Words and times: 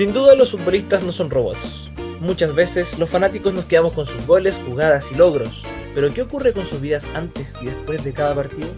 Sin 0.00 0.14
duda 0.14 0.34
los 0.34 0.52
futbolistas 0.52 1.02
no 1.02 1.12
son 1.12 1.28
robots. 1.28 1.90
Muchas 2.20 2.54
veces 2.54 2.98
los 2.98 3.10
fanáticos 3.10 3.52
nos 3.52 3.66
quedamos 3.66 3.92
con 3.92 4.06
sus 4.06 4.26
goles, 4.26 4.58
jugadas 4.66 5.12
y 5.12 5.14
logros. 5.14 5.66
Pero 5.94 6.10
¿qué 6.14 6.22
ocurre 6.22 6.54
con 6.54 6.64
sus 6.64 6.80
vidas 6.80 7.06
antes 7.14 7.52
y 7.60 7.66
después 7.66 8.02
de 8.02 8.14
cada 8.14 8.34
partido? 8.34 8.68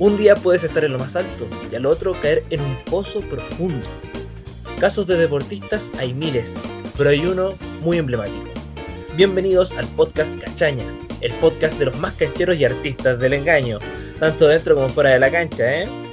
Un 0.00 0.16
día 0.16 0.34
puedes 0.34 0.64
estar 0.64 0.84
en 0.84 0.94
lo 0.94 0.98
más 0.98 1.14
alto 1.14 1.46
y 1.70 1.76
al 1.76 1.86
otro 1.86 2.20
caer 2.20 2.42
en 2.50 2.62
un 2.62 2.76
pozo 2.86 3.20
profundo. 3.20 3.86
Casos 4.80 5.06
de 5.06 5.18
deportistas 5.18 5.88
hay 6.00 6.14
miles, 6.14 6.56
pero 6.98 7.10
hay 7.10 7.24
uno 7.24 7.54
muy 7.80 7.98
emblemático. 7.98 8.48
Bienvenidos 9.14 9.70
al 9.74 9.86
podcast 9.86 10.36
Cachaña, 10.40 10.84
el 11.20 11.32
podcast 11.34 11.78
de 11.78 11.84
los 11.84 11.98
más 12.00 12.14
cancheros 12.14 12.56
y 12.56 12.64
artistas 12.64 13.20
del 13.20 13.34
engaño, 13.34 13.78
tanto 14.18 14.48
dentro 14.48 14.74
como 14.74 14.88
fuera 14.88 15.10
de 15.10 15.20
la 15.20 15.30
cancha, 15.30 15.82
¿eh? 15.82 16.09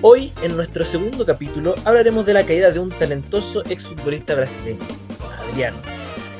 Hoy, 0.00 0.32
en 0.42 0.56
nuestro 0.56 0.84
segundo 0.84 1.26
capítulo, 1.26 1.74
hablaremos 1.84 2.24
de 2.24 2.32
la 2.32 2.46
caída 2.46 2.70
de 2.70 2.78
un 2.78 2.90
talentoso 2.90 3.64
exfutbolista 3.64 4.36
brasileño, 4.36 4.78
Adriano, 5.50 5.76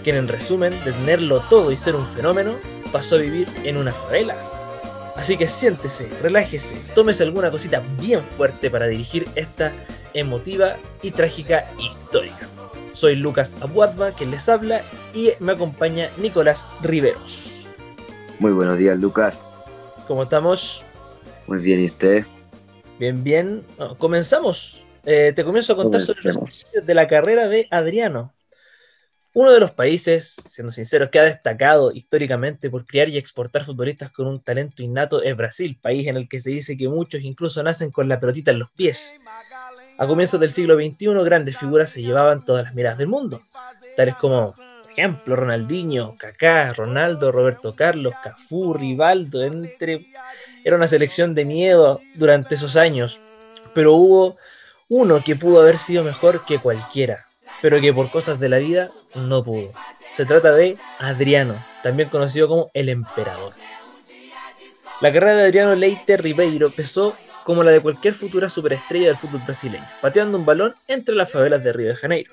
quien 0.05 0.15
en 0.15 0.29
resumen, 0.29 0.73
de 0.85 0.93
tenerlo 0.93 1.41
todo 1.51 1.73
y 1.73 1.77
ser 1.77 1.97
un 1.97 2.07
fenómeno, 2.07 2.55
pasó 2.93 3.17
a 3.17 3.19
vivir 3.19 3.49
en 3.65 3.77
una 3.77 3.91
favela. 3.91 4.37
Así 5.17 5.37
que 5.37 5.49
siéntese, 5.49 6.09
relájese, 6.23 6.77
tómese 6.95 7.25
alguna 7.25 7.51
cosita 7.51 7.83
bien 8.01 8.23
fuerte 8.37 8.71
para 8.71 8.87
dirigir 8.87 9.27
esta 9.35 9.73
emotiva 10.15 10.77
y 11.03 11.11
trágica 11.11 11.65
historia. 11.81 12.39
Soy 12.93 13.17
Lucas 13.17 13.57
Abuadba, 13.61 14.13
quien 14.13 14.31
les 14.31 14.49
habla, 14.49 14.83
y 15.13 15.33
me 15.41 15.55
acompaña 15.55 16.11
Nicolás 16.17 16.65
Riveros. 16.81 17.67
Muy 18.39 18.53
buenos 18.53 18.79
días, 18.79 18.97
Lucas. 18.99 19.51
¿Cómo 20.07 20.23
estamos? 20.23 20.85
Muy 21.49 21.59
bien, 21.59 21.81
¿y 21.81 21.87
usted? 21.87 22.25
Bien, 22.99 23.23
bien. 23.23 23.65
comenzamos. 23.99 24.83
Eh, 25.05 25.33
te 25.35 25.45
comienzo 25.45 25.73
a 25.73 25.77
contar 25.77 26.01
sobre 26.01 26.35
los 26.35 26.87
de 26.87 26.95
la 26.95 27.07
carrera 27.07 27.49
de 27.49 27.69
Adriano. 27.71 28.35
Uno 29.35 29.53
de 29.53 29.61
los 29.61 29.71
países, 29.71 30.35
siendo 30.49 30.73
sinceros, 30.73 31.11
que 31.11 31.21
ha 31.21 31.23
destacado 31.23 31.93
históricamente 31.93 32.71
por 32.71 32.85
criar 32.85 33.09
y 33.09 33.19
exportar 33.19 33.65
futbolistas 33.65 34.11
con 34.11 34.27
un 34.27 34.43
talento 34.43 34.83
innato 34.83 35.23
es 35.23 35.37
Brasil, 35.37 35.79
país 35.81 36.09
en 36.09 36.17
el 36.17 36.29
que 36.29 36.41
se 36.41 36.51
dice 36.51 36.77
que 36.77 36.89
muchos 36.89 37.23
incluso 37.23 37.63
nacen 37.63 37.91
con 37.91 38.09
la 38.09 38.19
pelotita 38.19 38.51
en 38.51 38.59
los 38.59 38.71
pies. 38.73 39.17
A 39.99 40.07
comienzos 40.07 40.41
del 40.41 40.51
siglo 40.51 40.75
XXI, 40.75 41.25
grandes 41.25 41.57
figuras 41.57 41.91
se 41.91 42.03
llevaban 42.03 42.45
todas 42.45 42.65
las 42.65 42.75
miradas 42.75 42.99
del 42.99 43.09
mundo, 43.09 43.43
tales 43.97 44.17
como, 44.17 44.55
por 44.55 44.93
ejemplo, 44.93 45.37
Ronaldinho, 45.37 46.17
Kaká, 46.19 46.73
Ronaldo, 46.73 47.31
Roberto 47.31 47.75
Carlos, 47.75 48.15
Cafú, 48.23 48.75
Rivaldo, 48.75 49.45
entre 49.45 50.07
era 50.65 50.77
una 50.77 50.89
selección 50.89 51.35
de 51.35 51.45
miedo 51.45 52.01
durante 52.15 52.55
esos 52.55 52.77
años, 52.77 53.19
pero 53.75 53.95
hubo 53.95 54.37
uno 54.89 55.23
que 55.25 55.37
pudo 55.37 55.61
haber 55.61 55.79
sido 55.79 56.05
mejor 56.05 56.45
que 56.45 56.59
cualquiera, 56.59 57.27
pero 57.61 57.81
que 57.81 57.93
por 57.93 58.11
cosas 58.11 58.41
de 58.41 58.49
la 58.49 58.59
vida 58.59 58.91
no 59.15 59.45
pudo. 59.45 59.71
Se 60.13 60.25
trata 60.25 60.53
de 60.53 60.77
Adriano, 60.99 61.63
también 61.83 62.09
conocido 62.09 62.49
como 62.49 62.71
el 62.75 62.89
emperador. 62.89 63.53
La 65.01 65.13
carrera 65.13 65.37
de 65.37 65.45
Adriano 65.45 65.75
Leite 65.75 66.17
Ribeiro 66.17 66.71
pesó 66.71 67.15
como 67.45 67.63
la 67.63 67.71
de 67.71 67.81
cualquier 67.81 68.15
futura 68.15 68.49
superestrella 68.49 69.07
del 69.07 69.17
fútbol 69.17 69.43
brasileño, 69.45 69.87
pateando 70.03 70.37
un 70.37 70.45
balón 70.45 70.75
entre 70.89 71.15
las 71.15 71.31
favelas 71.31 71.63
de 71.63 71.73
Río 71.73 71.89
de 71.89 71.97
Janeiro. 71.97 72.33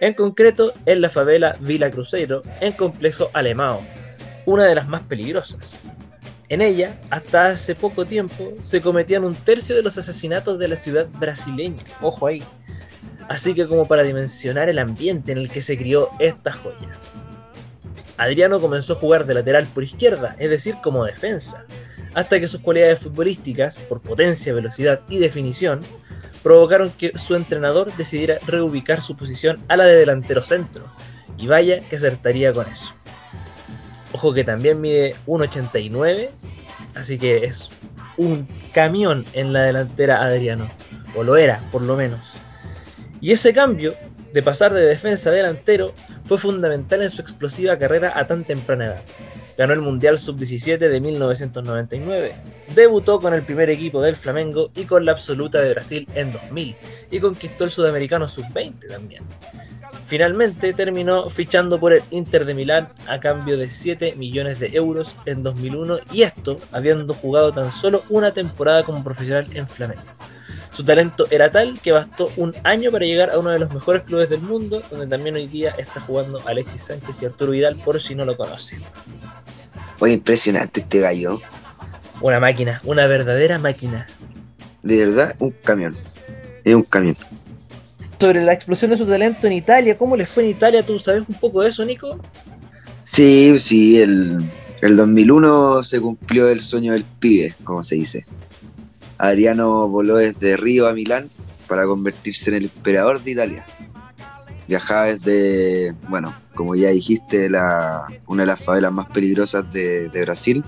En 0.00 0.12
concreto, 0.12 0.72
en 0.86 1.00
la 1.00 1.08
favela 1.08 1.56
Vila 1.60 1.90
Cruzeiro, 1.90 2.42
en 2.60 2.72
complejo 2.72 3.30
Alemão, 3.32 3.80
una 4.44 4.64
de 4.64 4.74
las 4.74 4.86
más 4.86 5.02
peligrosas. 5.02 5.84
En 6.48 6.60
ella, 6.60 7.00
hasta 7.10 7.46
hace 7.46 7.74
poco 7.74 8.04
tiempo, 8.04 8.52
se 8.60 8.80
cometían 8.80 9.24
un 9.24 9.34
tercio 9.34 9.74
de 9.74 9.82
los 9.82 9.96
asesinatos 9.96 10.58
de 10.58 10.68
la 10.68 10.76
ciudad 10.76 11.06
brasileña. 11.18 11.82
Ojo 12.02 12.26
ahí. 12.26 12.42
Así 13.28 13.54
que 13.54 13.66
como 13.66 13.88
para 13.88 14.02
dimensionar 14.02 14.68
el 14.68 14.78
ambiente 14.78 15.32
en 15.32 15.38
el 15.38 15.50
que 15.50 15.62
se 15.62 15.78
crió 15.78 16.10
esta 16.18 16.52
joya. 16.52 16.98
Adriano 18.16 18.60
comenzó 18.60 18.92
a 18.92 18.96
jugar 18.96 19.26
de 19.26 19.34
lateral 19.34 19.66
por 19.72 19.82
izquierda, 19.82 20.36
es 20.38 20.50
decir, 20.50 20.76
como 20.82 21.04
defensa, 21.04 21.64
hasta 22.12 22.38
que 22.38 22.46
sus 22.46 22.60
cualidades 22.60 23.00
futbolísticas, 23.00 23.78
por 23.78 24.00
potencia, 24.00 24.52
velocidad 24.52 25.00
y 25.08 25.18
definición, 25.18 25.80
provocaron 26.42 26.90
que 26.90 27.16
su 27.18 27.34
entrenador 27.34 27.92
decidiera 27.96 28.38
reubicar 28.46 29.00
su 29.00 29.16
posición 29.16 29.58
a 29.68 29.76
la 29.76 29.84
de 29.84 29.96
delantero 29.96 30.42
centro, 30.42 30.84
y 31.38 31.46
vaya 31.48 31.80
que 31.88 31.96
acertaría 31.96 32.52
con 32.52 32.68
eso. 32.68 32.94
Ojo 34.14 34.32
que 34.32 34.44
también 34.44 34.80
mide 34.80 35.16
1,89, 35.26 36.30
así 36.94 37.18
que 37.18 37.46
es 37.46 37.68
un 38.16 38.46
camión 38.72 39.24
en 39.32 39.52
la 39.52 39.64
delantera 39.64 40.22
Adriano, 40.22 40.68
o 41.16 41.24
lo 41.24 41.36
era 41.36 41.60
por 41.72 41.82
lo 41.82 41.96
menos. 41.96 42.34
Y 43.20 43.32
ese 43.32 43.52
cambio 43.52 43.92
de 44.32 44.40
pasar 44.40 44.72
de 44.72 44.86
defensa 44.86 45.30
a 45.30 45.32
delantero 45.32 45.94
fue 46.26 46.38
fundamental 46.38 47.02
en 47.02 47.10
su 47.10 47.22
explosiva 47.22 47.76
carrera 47.76 48.12
a 48.14 48.24
tan 48.28 48.44
temprana 48.44 48.86
edad. 48.86 49.02
Ganó 49.58 49.72
el 49.72 49.80
Mundial 49.80 50.16
Sub-17 50.16 50.78
de 50.78 51.00
1999, 51.00 52.34
debutó 52.72 53.18
con 53.18 53.34
el 53.34 53.42
primer 53.42 53.68
equipo 53.68 54.00
del 54.00 54.14
Flamengo 54.14 54.70
y 54.76 54.84
con 54.84 55.04
la 55.04 55.10
absoluta 55.10 55.60
de 55.60 55.70
Brasil 55.70 56.08
en 56.14 56.32
2000, 56.32 56.76
y 57.10 57.18
conquistó 57.18 57.64
el 57.64 57.70
Sudamericano 57.70 58.28
Sub-20 58.28 58.88
también. 58.88 59.24
Finalmente 60.06 60.74
terminó 60.74 61.30
fichando 61.30 61.80
por 61.80 61.94
el 61.94 62.02
Inter 62.10 62.44
de 62.44 62.54
Milán 62.54 62.88
a 63.08 63.18
cambio 63.20 63.56
de 63.56 63.70
7 63.70 64.16
millones 64.16 64.58
de 64.58 64.68
euros 64.74 65.14
en 65.24 65.42
2001 65.42 65.98
y 66.12 66.22
esto 66.22 66.58
habiendo 66.72 67.14
jugado 67.14 67.52
tan 67.52 67.70
solo 67.70 68.04
una 68.10 68.32
temporada 68.32 68.84
como 68.84 69.02
profesional 69.02 69.46
en 69.54 69.66
Flamengo. 69.66 70.02
Su 70.72 70.84
talento 70.84 71.26
era 71.30 71.50
tal 71.50 71.80
que 71.80 71.92
bastó 71.92 72.30
un 72.36 72.54
año 72.64 72.90
para 72.90 73.06
llegar 73.06 73.30
a 73.30 73.38
uno 73.38 73.50
de 73.50 73.60
los 73.60 73.72
mejores 73.72 74.02
clubes 74.02 74.28
del 74.28 74.40
mundo, 74.40 74.82
donde 74.90 75.06
también 75.06 75.36
hoy 75.36 75.46
día 75.46 75.70
está 75.78 76.00
jugando 76.00 76.42
Alexis 76.46 76.82
Sánchez 76.82 77.22
y 77.22 77.26
Arturo 77.26 77.52
Vidal, 77.52 77.76
por 77.76 78.00
si 78.02 78.14
no 78.14 78.24
lo 78.24 78.36
conocen. 78.36 78.82
Fue 79.96 80.12
impresionante 80.12 80.80
este 80.80 81.00
gallo. 81.00 81.40
Una 82.20 82.40
máquina, 82.40 82.80
una 82.84 83.06
verdadera 83.06 83.58
máquina. 83.58 84.08
De 84.82 85.06
verdad, 85.06 85.36
un 85.38 85.52
camión. 85.52 85.94
Es 86.64 86.74
un 86.74 86.82
camión 86.82 87.16
sobre 88.18 88.44
la 88.44 88.52
explosión 88.52 88.90
de 88.90 88.96
su 88.96 89.06
talento 89.06 89.46
en 89.46 89.54
Italia. 89.54 89.96
¿Cómo 89.96 90.16
le 90.16 90.26
fue 90.26 90.44
en 90.44 90.50
Italia? 90.50 90.82
¿Tú 90.82 90.98
sabes 90.98 91.24
un 91.28 91.34
poco 91.34 91.62
de 91.62 91.68
eso, 91.68 91.84
Nico? 91.84 92.18
Sí, 93.04 93.58
sí, 93.58 94.00
el, 94.00 94.38
el 94.80 94.96
2001 94.96 95.82
se 95.82 96.00
cumplió 96.00 96.48
el 96.48 96.60
sueño 96.60 96.92
del 96.92 97.04
pibe, 97.04 97.54
como 97.64 97.82
se 97.82 97.96
dice. 97.96 98.26
Adriano 99.18 99.88
voló 99.88 100.16
desde 100.16 100.56
Río 100.56 100.88
a 100.88 100.92
Milán 100.92 101.30
para 101.68 101.86
convertirse 101.86 102.50
en 102.50 102.56
el 102.56 102.64
emperador 102.64 103.22
de 103.22 103.30
Italia. 103.30 103.64
Viajaba 104.66 105.14
desde, 105.14 105.94
bueno, 106.08 106.34
como 106.54 106.74
ya 106.74 106.88
dijiste, 106.88 107.50
la, 107.50 108.06
una 108.26 108.42
de 108.42 108.46
las 108.46 108.60
favelas 108.60 108.92
más 108.92 109.08
peligrosas 109.10 109.70
de, 109.72 110.08
de 110.08 110.20
Brasil 110.22 110.64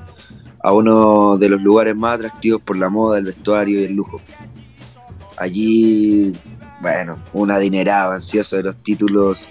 a 0.66 0.72
uno 0.72 1.38
de 1.38 1.48
los 1.48 1.62
lugares 1.62 1.94
más 1.94 2.16
atractivos 2.16 2.60
por 2.60 2.76
la 2.76 2.88
moda, 2.88 3.18
el 3.18 3.24
vestuario 3.24 3.80
y 3.80 3.84
el 3.84 3.94
lujo. 3.94 4.20
Allí 5.36 6.32
bueno, 6.86 7.18
un 7.32 7.50
adinerado, 7.50 8.12
ansioso 8.12 8.54
de 8.54 8.62
los 8.62 8.76
títulos, 8.76 9.48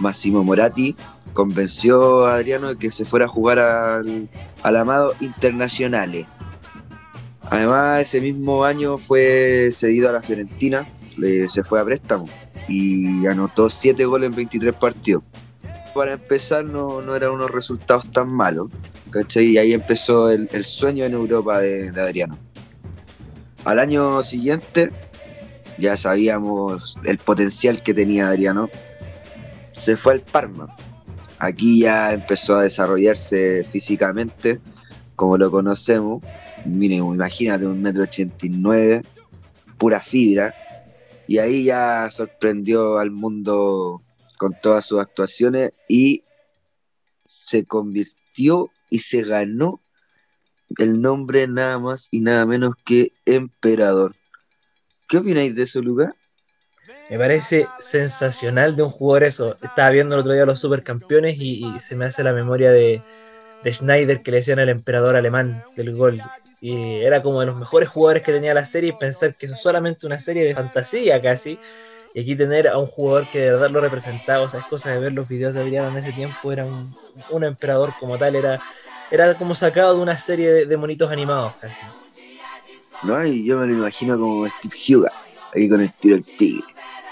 Massimo 0.00 0.42
Moratti, 0.42 0.96
convenció 1.34 2.24
a 2.24 2.36
Adriano 2.36 2.68
de 2.68 2.78
que 2.78 2.90
se 2.92 3.04
fuera 3.04 3.26
a 3.26 3.28
jugar 3.28 3.58
al, 3.58 4.30
Amado 4.62 5.14
Internacionales. 5.20 6.26
Además, 7.42 8.00
ese 8.00 8.22
mismo 8.22 8.64
año 8.64 8.96
fue 8.96 9.68
cedido 9.70 10.08
a 10.08 10.12
la 10.12 10.22
Fiorentina, 10.22 10.88
se 11.48 11.62
fue 11.62 11.78
a 11.78 11.84
préstamo 11.84 12.24
y 12.68 13.26
anotó 13.26 13.68
7 13.68 14.06
goles 14.06 14.30
en 14.30 14.36
23 14.36 14.74
partidos. 14.74 15.24
Para 15.92 16.14
empezar, 16.14 16.64
no, 16.64 17.02
no 17.02 17.14
eran 17.14 17.32
unos 17.32 17.50
resultados 17.50 18.10
tan 18.12 18.32
malos, 18.32 18.70
Y 19.34 19.58
ahí 19.58 19.74
empezó 19.74 20.30
el, 20.30 20.64
sueño 20.64 21.04
en 21.04 21.12
Europa 21.12 21.60
de 21.60 21.88
Adriano. 22.00 22.38
Al 23.66 23.78
año 23.78 24.22
siguiente 24.22 24.90
ya 25.78 25.96
sabíamos 25.96 26.98
el 27.04 27.18
potencial 27.18 27.82
que 27.82 27.94
tenía 27.94 28.28
Adriano, 28.28 28.68
se 29.72 29.96
fue 29.96 30.14
al 30.14 30.20
Parma. 30.20 30.76
Aquí 31.38 31.80
ya 31.80 32.12
empezó 32.12 32.56
a 32.56 32.64
desarrollarse 32.64 33.64
físicamente, 33.70 34.60
como 35.14 35.38
lo 35.38 35.50
conocemos. 35.50 36.22
Miren, 36.64 37.04
imagínate 37.04 37.66
un 37.66 37.80
metro 37.80 38.02
ochenta 38.02 38.44
y 38.46 38.48
nueve, 38.48 39.02
pura 39.78 40.00
fibra. 40.00 40.54
Y 41.28 41.38
ahí 41.38 41.64
ya 41.64 42.08
sorprendió 42.10 42.98
al 42.98 43.10
mundo 43.10 44.02
con 44.36 44.56
todas 44.60 44.86
sus 44.86 45.00
actuaciones 45.00 45.72
y 45.88 46.22
se 47.24 47.64
convirtió 47.64 48.70
y 48.90 49.00
se 49.00 49.22
ganó 49.22 49.80
el 50.78 51.00
nombre 51.00 51.46
nada 51.46 51.78
más 51.78 52.08
y 52.10 52.20
nada 52.20 52.46
menos 52.46 52.74
que 52.84 53.12
emperador. 53.26 54.14
¿Qué 55.08 55.16
opináis 55.16 55.54
de 55.56 55.62
eso, 55.62 55.80
lugar? 55.80 56.12
Me 57.08 57.18
parece 57.18 57.66
sensacional 57.80 58.76
de 58.76 58.82
un 58.82 58.90
jugador 58.90 59.24
eso. 59.24 59.56
Estaba 59.62 59.88
viendo 59.88 60.14
el 60.14 60.20
otro 60.20 60.32
día 60.32 60.44
los 60.44 60.60
supercampeones 60.60 61.36
y, 61.38 61.64
se 61.80 61.96
me 61.96 62.04
hace 62.04 62.22
la 62.22 62.34
memoria 62.34 62.70
de, 62.70 63.00
Schneider 63.64 64.22
que 64.22 64.30
le 64.30 64.36
decían 64.38 64.58
al 64.58 64.68
emperador 64.68 65.16
alemán 65.16 65.62
del 65.76 65.94
gol. 65.94 66.20
Y 66.60 66.98
era 66.98 67.22
como 67.22 67.40
de 67.40 67.46
los 67.46 67.56
mejores 67.56 67.88
jugadores 67.88 68.22
que 68.22 68.32
tenía 68.32 68.52
la 68.52 68.66
serie 68.66 68.90
y 68.90 68.98
pensar 68.98 69.34
que 69.34 69.46
eso 69.46 69.54
es 69.54 69.62
solamente 69.62 70.06
una 70.06 70.18
serie 70.18 70.44
de 70.44 70.54
fantasía 70.54 71.18
casi. 71.22 71.58
Y 72.12 72.20
aquí 72.20 72.36
tener 72.36 72.68
a 72.68 72.76
un 72.76 72.86
jugador 72.86 73.26
que 73.30 73.40
de 73.40 73.50
verdad 73.52 73.70
lo 73.70 73.80
representaba, 73.80 74.44
o 74.44 74.50
sea, 74.50 74.60
es 74.60 74.66
cosa 74.66 74.90
de 74.90 74.98
ver 74.98 75.12
los 75.12 75.28
videos 75.28 75.54
de 75.54 75.60
Adriano 75.60 75.88
en 75.88 75.96
ese 75.96 76.12
tiempo, 76.12 76.52
era 76.52 76.66
un, 76.66 77.44
emperador 77.44 77.92
como 78.00 78.18
tal, 78.18 78.34
era, 78.34 78.60
era 79.10 79.34
como 79.34 79.54
sacado 79.54 79.94
de 79.94 80.02
una 80.02 80.18
serie 80.18 80.66
de, 80.66 80.76
monitos 80.76 81.10
animados 81.10 81.54
casi. 81.60 81.78
No, 83.02 83.24
y 83.24 83.44
yo 83.44 83.58
me 83.58 83.66
lo 83.66 83.74
imagino 83.74 84.18
como 84.18 84.48
Steve 84.48 84.74
Huga, 84.88 85.12
ahí 85.54 85.68
con 85.68 85.80
el 85.80 85.92
tiro 85.92 86.16
del 86.16 86.24
tigre. 86.24 86.66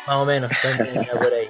Más 0.07 0.17
o 0.17 0.25
menos, 0.25 0.51
por 1.21 1.33
ahí. 1.33 1.49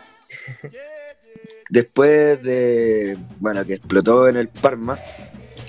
Después 1.69 2.43
de, 2.43 3.19
bueno, 3.41 3.65
que 3.65 3.75
explotó 3.75 4.29
en 4.29 4.37
el 4.37 4.49
Parma, 4.49 4.99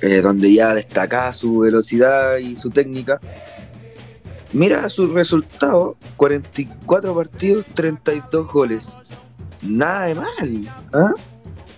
eh, 0.02 0.22
donde 0.22 0.54
ya 0.54 0.76
destacaba 0.76 1.34
su 1.34 1.60
velocidad 1.60 2.38
y 2.38 2.56
su 2.56 2.70
técnica, 2.70 3.20
mira 4.54 4.90
su 4.90 5.12
resultado, 5.14 5.98
44 6.18 7.16
partidos, 7.16 7.66
32 7.74 8.52
goles. 8.52 8.98
Nada 9.64 10.06
de 10.06 10.16
mal. 10.16 10.70
¿ah? 10.94 11.14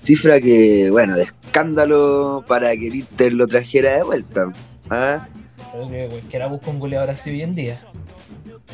Cifra 0.01 0.41
que, 0.41 0.89
bueno, 0.91 1.15
de 1.15 1.23
escándalo 1.23 2.43
para 2.47 2.75
que 2.75 2.87
el 2.87 2.95
Inter 2.95 3.33
lo 3.33 3.47
trajera 3.47 3.97
de 3.97 4.03
vuelta. 4.03 4.51
¿ah? 4.89 5.27
Que 5.71 6.37
era 6.37 6.47
busca 6.47 6.69
un 6.69 6.79
goleador 6.79 7.09
así 7.09 7.29
hoy 7.29 7.43
en 7.43 7.55
día. 7.55 7.77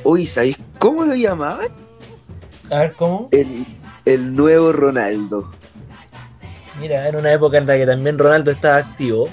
Uy, 0.03 0.25
¿sabéis 0.25 0.57
cómo 0.79 1.03
lo 1.03 1.15
llamaban? 1.15 1.67
A 2.69 2.79
ver, 2.79 2.93
¿cómo? 2.93 3.29
El, 3.31 3.65
el 4.05 4.35
nuevo 4.35 4.71
Ronaldo. 4.71 5.51
Mira, 6.79 7.07
en 7.07 7.15
una 7.15 7.31
época 7.31 7.57
en 7.57 7.67
la 7.67 7.77
que 7.77 7.85
también 7.85 8.17
Ronaldo 8.17 8.51
estaba 8.51 8.77
activo. 8.77 9.29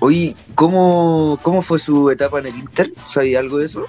Oye, 0.00 0.34
¿cómo, 0.54 1.38
cómo 1.42 1.62
fue 1.62 1.78
su 1.78 2.10
etapa 2.10 2.40
en 2.40 2.46
el 2.46 2.56
Inter? 2.56 2.90
¿Sabía 3.06 3.38
algo 3.38 3.58
de 3.58 3.66
eso? 3.66 3.86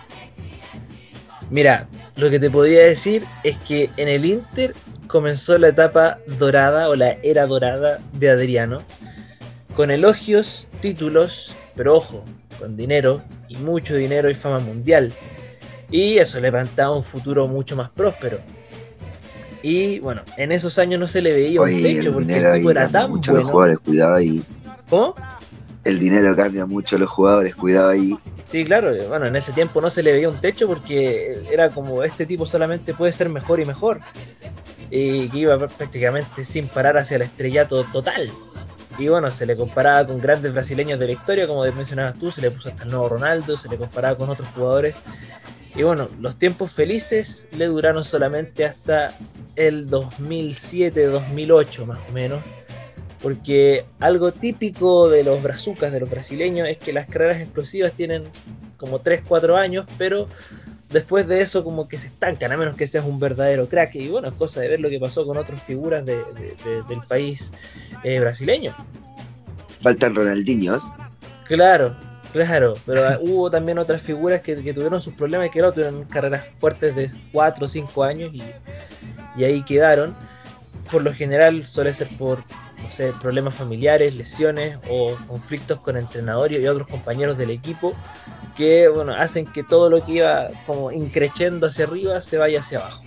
Mira, 1.50 1.88
lo 2.16 2.30
que 2.30 2.40
te 2.40 2.50
podría 2.50 2.86
decir 2.86 3.26
es 3.44 3.58
que 3.60 3.90
en 3.98 4.08
el 4.08 4.26
Inter 4.26 4.74
comenzó 5.08 5.58
la 5.58 5.70
etapa 5.70 6.20
dorada 6.40 6.90
o 6.90 6.96
la 6.96 7.12
era 7.24 7.46
dorada 7.46 8.00
de 8.14 8.30
Adriano, 8.30 8.82
con 9.76 9.92
elogios, 9.92 10.68
títulos, 10.82 11.54
pero 11.76 11.98
ojo, 11.98 12.24
con 12.60 12.76
dinero 12.78 13.22
y 13.48 13.58
mucho 13.58 13.96
dinero 13.96 14.30
y 14.30 14.36
fama 14.36 14.60
mundial. 14.60 15.14
Y 15.92 16.18
eso 16.18 16.38
le 16.38 16.44
levantaba 16.44 16.96
un 16.96 17.04
futuro 17.04 17.48
mucho 17.48 17.76
más 17.76 17.90
próspero. 17.90 18.40
Y 19.62 20.00
bueno, 20.00 20.22
en 20.38 20.52
esos 20.52 20.78
años 20.78 21.00
no 21.00 21.08
se 21.08 21.22
le 21.22 21.34
veía 21.34 21.62
un 21.62 21.82
techo 21.82 22.14
porque 22.14 22.38
el 22.38 22.54
tipo 22.58 22.72
era 22.72 22.88
tan 22.88 23.10
mucho 23.10 23.34
Los 23.34 23.50
jugadores, 23.50 23.80
cuidado 23.80 24.16
ahí. 24.16 24.44
¿Cómo? 24.90 25.16
El 25.84 26.00
dinero 26.00 26.36
cambia 26.36 26.66
mucho 26.66 26.98
los 26.98 27.10
jugadores, 27.10 27.56
cuidado 27.56 27.90
ahí. 27.90 28.16
Sí, 28.52 28.64
claro, 28.64 28.94
bueno, 29.08 29.26
en 29.26 29.36
ese 29.36 29.52
tiempo 29.54 29.82
no 29.82 29.90
se 29.90 30.04
le 30.04 30.12
veía 30.12 30.30
un 30.30 30.40
techo 30.40 30.68
porque 30.68 31.44
era 31.52 31.70
como 31.70 32.04
este 32.04 32.26
tipo 32.26 32.46
solamente 32.46 32.94
puede 32.94 33.12
ser 33.12 33.30
mejor 33.30 33.60
y 33.60 33.66
mejor. 33.66 34.02
Y 34.92 35.30
que 35.30 35.38
iba 35.40 35.58
prácticamente 35.68 36.46
sin 36.46 36.68
parar 36.68 36.98
hacia 36.98 37.16
el 37.16 37.24
estrellato 37.24 37.84
total. 37.86 38.32
Y 38.98 39.10
bueno, 39.10 39.30
se 39.30 39.46
le 39.46 39.56
comparaba 39.56 40.08
con 40.08 40.22
grandes 40.22 40.54
brasileños 40.54 41.00
de 41.00 41.08
la 41.08 41.12
historia, 41.12 41.48
como 41.48 41.64
mencionabas 41.74 42.18
tú, 42.18 42.32
se 42.32 42.42
le 42.42 42.50
puso 42.50 42.70
hasta 42.70 42.84
el 42.84 42.90
nuevo 42.90 43.10
Ronaldo, 43.10 43.58
se 43.58 43.68
le 43.68 43.78
comparaba 43.78 44.18
con 44.18 44.30
otros 44.30 44.48
jugadores. 44.50 44.98
Y 45.76 45.84
bueno, 45.84 46.08
los 46.22 46.38
tiempos 46.38 46.72
felices 46.72 47.50
le 47.52 47.66
duraron 47.66 48.06
solamente 48.06 48.64
hasta 48.64 49.14
el 49.58 49.90
2007-2008 49.90 51.86
más 51.86 52.00
o 52.10 52.12
menos, 52.14 52.42
porque 53.22 53.84
algo 54.00 54.32
típico 54.32 55.10
de 55.10 55.26
los 55.26 55.44
brazucas, 55.44 55.92
de 55.92 56.00
los 56.00 56.10
brasileños, 56.10 56.70
es 56.70 56.78
que 56.78 56.94
las 56.94 57.08
carreras 57.08 57.42
explosivas 57.42 57.92
tienen 57.92 58.24
como 58.78 59.02
3-4 59.02 59.58
años, 59.58 59.86
pero 59.98 60.28
después 60.90 61.28
de 61.28 61.42
eso 61.42 61.64
como 61.64 61.88
que 61.88 61.98
se 61.98 62.08
estancan, 62.08 62.52
a 62.52 62.58
menos 62.58 62.76
que 62.76 62.88
seas 62.88 63.06
un 63.06 63.20
verdadero 63.20 63.68
crack. 63.68 63.96
Y 63.96 64.08
bueno, 64.10 64.28
es 64.28 64.34
cosa 64.34 64.62
de 64.62 64.70
ver 64.70 64.80
lo 64.80 64.90
que 64.90 65.00
pasó 65.00 65.26
con 65.26 65.38
otras 65.38 65.62
figuras 65.64 66.06
del 66.06 66.22
país 67.08 67.52
eh, 68.04 68.20
brasileño. 68.20 68.74
Faltan 69.82 70.16
Ronaldinhos. 70.16 70.84
Claro, 71.48 71.96
claro, 72.34 72.74
pero 72.86 73.20
hubo 73.22 73.52
también 73.52 73.78
otras 73.78 74.02
figuras 74.02 74.42
que, 74.42 74.56
tuvieron 74.56 75.02
sus 75.02 75.14
problemas 75.14 75.48
y 75.48 75.50
que 75.52 75.62
no 75.62 75.72
tuvieron 75.72 76.04
carreras 76.06 76.44
fuertes 76.60 76.96
de 76.96 77.12
4 77.32 77.66
o 77.66 77.70
5 77.70 78.04
años 78.04 78.34
y 78.34 78.42
y 79.38 79.44
ahí 79.44 79.62
quedaron. 79.64 80.16
Por 80.92 81.04
lo 81.04 81.14
general 81.14 81.66
suele 81.66 81.94
ser 81.94 82.08
por 82.18 82.40
no 82.82 82.90
sé, 82.90 83.14
problemas 83.22 83.56
familiares, 83.56 84.16
lesiones 84.16 84.78
o 84.90 85.16
conflictos 85.28 85.80
con 85.80 85.98
entrenadores 85.98 86.62
y 86.62 86.68
otros 86.68 86.88
compañeros 86.88 87.38
del 87.38 87.50
equipo 87.50 87.96
que 88.56 88.88
bueno, 88.88 89.14
hacen 89.14 89.46
que 89.46 89.64
todo 89.64 89.90
lo 89.90 90.06
que 90.06 90.14
iba 90.14 90.50
como 90.66 90.92
increciendo 90.92 91.68
hacia 91.68 91.86
arriba 91.86 92.22
se 92.22 92.38
vaya 92.38 92.60
hacia 92.60 92.80
abajo. 92.80 93.04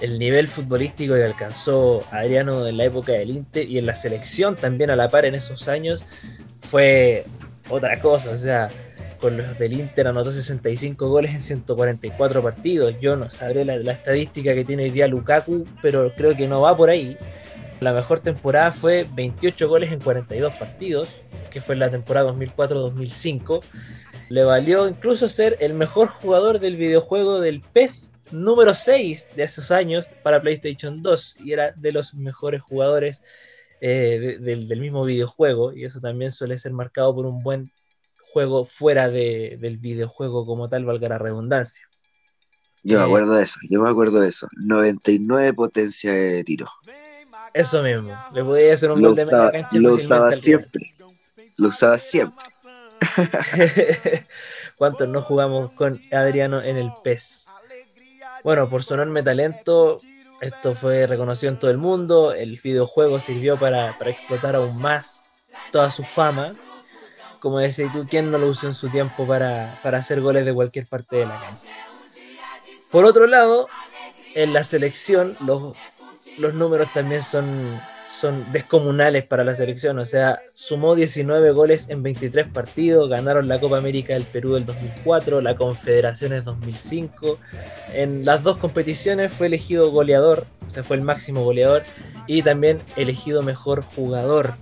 El 0.00 0.18
nivel 0.18 0.48
futbolístico 0.48 1.14
que 1.14 1.24
alcanzó 1.24 2.02
Adriano 2.10 2.66
en 2.66 2.76
la 2.76 2.84
época 2.84 3.12
del 3.12 3.30
Inter 3.30 3.68
y 3.68 3.78
en 3.78 3.86
la 3.86 3.94
selección 3.94 4.56
también 4.56 4.90
a 4.90 4.96
la 4.96 5.08
par 5.08 5.26
en 5.26 5.34
esos 5.34 5.68
años 5.68 6.02
fue 6.70 7.26
otra 7.68 8.00
cosa, 8.00 8.30
o 8.30 8.36
sea, 8.38 8.68
con 9.20 9.36
los 9.36 9.58
del 9.58 9.74
Inter 9.74 10.08
anotó 10.08 10.32
65 10.32 11.08
goles 11.08 11.34
en 11.34 11.42
144 11.42 12.42
partidos. 12.42 12.94
Yo 13.00 13.16
no 13.16 13.30
sabré 13.30 13.64
la, 13.64 13.92
estadística 13.92 14.54
que 14.54 14.64
tiene 14.64 14.84
hoy 14.84 14.90
día 14.90 15.06
Lukaku, 15.06 15.66
pero 15.82 16.12
creo 16.16 16.36
que 16.36 16.48
no 16.48 16.62
va 16.62 16.76
por 16.76 16.90
ahí. 16.90 17.16
La 17.80 17.92
mejor 17.92 18.20
temporada 18.20 18.72
fue 18.72 19.06
28 19.14 19.68
goles 19.68 19.92
en 19.92 20.00
42 20.00 20.54
partidos, 20.54 21.08
que 21.50 21.60
fue 21.60 21.76
la 21.76 21.90
temporada 21.90 22.32
2004-2005. 22.32 23.62
Le 24.30 24.44
valió 24.44 24.86
incluso 24.86 25.28
ser 25.28 25.56
el 25.58 25.74
mejor 25.74 26.06
jugador 26.06 26.60
del 26.60 26.76
videojuego 26.76 27.40
del 27.40 27.62
PES 27.72 28.12
número 28.30 28.74
6 28.74 29.30
de 29.34 29.42
esos 29.42 29.72
años 29.72 30.06
para 30.22 30.40
PlayStation 30.40 31.02
2 31.02 31.38
y 31.40 31.52
era 31.52 31.72
de 31.72 31.90
los 31.90 32.14
mejores 32.14 32.62
jugadores 32.62 33.22
eh, 33.80 34.38
del 34.40 34.80
mismo 34.80 35.04
videojuego 35.04 35.72
y 35.72 35.84
eso 35.84 35.98
también 35.98 36.30
suele 36.30 36.58
ser 36.58 36.72
marcado 36.72 37.12
por 37.12 37.26
un 37.26 37.42
buen 37.42 37.72
juego 38.32 38.64
fuera 38.64 39.08
del 39.08 39.78
videojuego 39.78 40.46
como 40.46 40.68
tal, 40.68 40.84
valga 40.84 41.08
la 41.08 41.18
redundancia. 41.18 41.88
Yo 42.84 42.98
me 42.98 43.02
eh, 43.02 43.06
acuerdo 43.06 43.34
de 43.34 43.42
eso, 43.42 43.58
yo 43.68 43.82
me 43.82 43.90
acuerdo 43.90 44.20
de 44.20 44.28
eso. 44.28 44.46
99 44.64 45.54
potencia 45.54 46.12
de 46.12 46.44
tiro. 46.44 46.68
Eso 47.52 47.82
mismo, 47.82 48.16
le 48.32 48.44
podía 48.44 48.74
hacer 48.74 48.92
un 48.92 49.02
gol 49.02 49.16
de 49.16 49.26
cancha. 49.26 49.68
Lo 49.72 49.94
usaba 49.94 50.32
siempre. 50.34 50.94
Lo 51.56 51.66
usaba 51.66 51.98
siempre. 51.98 52.44
¿Cuántos 54.76 55.08
no 55.08 55.22
jugamos 55.22 55.72
con 55.72 56.00
Adriano 56.12 56.62
en 56.62 56.76
el 56.76 56.90
PES? 57.02 57.46
Bueno, 58.44 58.68
por 58.68 58.82
su 58.82 58.94
enorme 58.94 59.22
talento, 59.22 59.98
esto 60.40 60.74
fue 60.74 61.06
reconocido 61.06 61.52
en 61.52 61.58
todo 61.58 61.70
el 61.70 61.78
mundo. 61.78 62.32
El 62.32 62.58
videojuego 62.62 63.20
sirvió 63.20 63.58
para, 63.58 63.96
para 63.98 64.10
explotar 64.10 64.56
aún 64.56 64.80
más 64.80 65.26
toda 65.70 65.90
su 65.90 66.04
fama 66.04 66.54
como 67.40 67.58
decís 67.58 67.90
tú, 67.92 68.06
¿quién 68.08 68.30
no 68.30 68.38
lo 68.38 68.48
usó 68.48 68.66
en 68.66 68.74
su 68.74 68.88
tiempo 68.90 69.26
para, 69.26 69.80
hacer 69.82 70.20
goles 70.20 70.44
de 70.44 70.54
cualquier 70.54 70.86
parte 70.86 71.16
de 71.16 71.26
la 71.26 71.40
cancha? 71.40 71.72
Por 72.90 73.04
otro 73.04 73.26
lado, 73.26 73.68
en 74.34 74.52
la 74.52 74.62
selección 74.62 75.36
los, 75.40 75.74
los 76.36 76.54
números 76.54 76.92
también 76.92 77.22
son, 77.22 77.80
son 78.20 78.44
descomunales 78.52 79.24
para 79.24 79.44
la 79.44 79.54
selección. 79.54 79.98
O 79.98 80.04
sea, 80.04 80.38
sumó 80.52 80.94
19 80.94 81.52
goles 81.52 81.88
en 81.88 82.02
23 82.02 82.48
partidos, 82.48 83.08
ganaron 83.08 83.48
la 83.48 83.58
Copa 83.58 83.78
América 83.78 84.12
del 84.12 84.24
Perú 84.24 84.54
del 84.54 84.66
2004, 84.66 85.40
la 85.40 85.56
Confederaciones 85.56 86.44
2005. 86.44 87.38
En 87.94 88.24
las 88.24 88.42
dos 88.42 88.58
competiciones 88.58 89.32
fue 89.32 89.46
elegido 89.46 89.90
goleador, 89.90 90.44
o 90.66 90.70
sea, 90.70 90.82
fue 90.82 90.96
el 90.96 91.02
máximo 91.02 91.42
goleador 91.42 91.82
y 92.26 92.42
también 92.42 92.78
elegido 92.96 93.42
mejor 93.42 93.82
jugador 93.82 94.54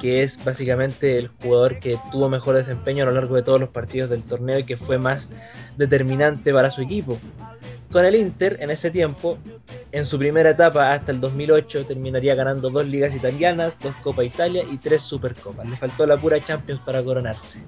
que 0.00 0.24
es 0.24 0.42
básicamente 0.42 1.16
el 1.16 1.28
jugador 1.28 1.78
que 1.78 1.96
tuvo 2.10 2.28
mejor 2.28 2.56
desempeño 2.56 3.04
a 3.04 3.06
lo 3.06 3.12
largo 3.12 3.36
de 3.36 3.42
todos 3.42 3.60
los 3.60 3.68
partidos 3.68 4.10
del 4.10 4.24
torneo 4.24 4.58
y 4.58 4.64
que 4.64 4.76
fue 4.76 4.98
más 4.98 5.30
determinante 5.76 6.52
para 6.52 6.70
su 6.70 6.82
equipo. 6.82 7.20
Con 7.92 8.06
el 8.06 8.14
Inter, 8.14 8.56
en 8.60 8.70
ese 8.70 8.90
tiempo, 8.90 9.36
en 9.92 10.06
su 10.06 10.18
primera 10.18 10.50
etapa 10.50 10.94
hasta 10.94 11.12
el 11.12 11.20
2008, 11.20 11.84
terminaría 11.84 12.34
ganando 12.34 12.70
dos 12.70 12.86
ligas 12.86 13.14
italianas, 13.14 13.78
dos 13.82 13.94
Copa 14.02 14.24
Italia 14.24 14.64
y 14.70 14.78
tres 14.78 15.02
Supercopas. 15.02 15.68
Le 15.68 15.76
faltó 15.76 16.06
la 16.06 16.16
pura 16.16 16.42
Champions 16.42 16.80
para 16.80 17.02
coronarse. 17.02 17.60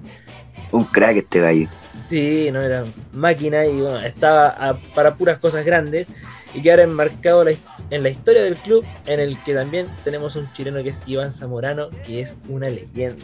Un 0.71 0.83
crack 0.85 1.17
este 1.17 1.41
gallo. 1.41 1.69
Sí, 2.09 2.49
no 2.51 2.59
era 2.61 2.85
máquina 3.13 3.67
y 3.67 3.79
bueno, 3.79 3.99
estaba 3.99 4.79
para 4.95 5.15
puras 5.15 5.37
cosas 5.37 5.63
grandes 5.63 6.07
y 6.55 6.61
que 6.61 6.71
ahora 6.71 6.83
enmarcado 6.83 7.45
en 7.47 8.03
la 8.03 8.09
historia 8.09 8.41
del 8.41 8.55
club, 8.55 8.83
en 9.05 9.19
el 9.19 9.41
que 9.43 9.53
también 9.53 9.87
tenemos 10.03 10.35
un 10.35 10.51
chileno 10.53 10.81
que 10.81 10.89
es 10.89 10.99
Iván 11.05 11.31
Zamorano, 11.31 11.89
que 12.05 12.21
es 12.21 12.37
una 12.49 12.69
leyenda. 12.69 13.23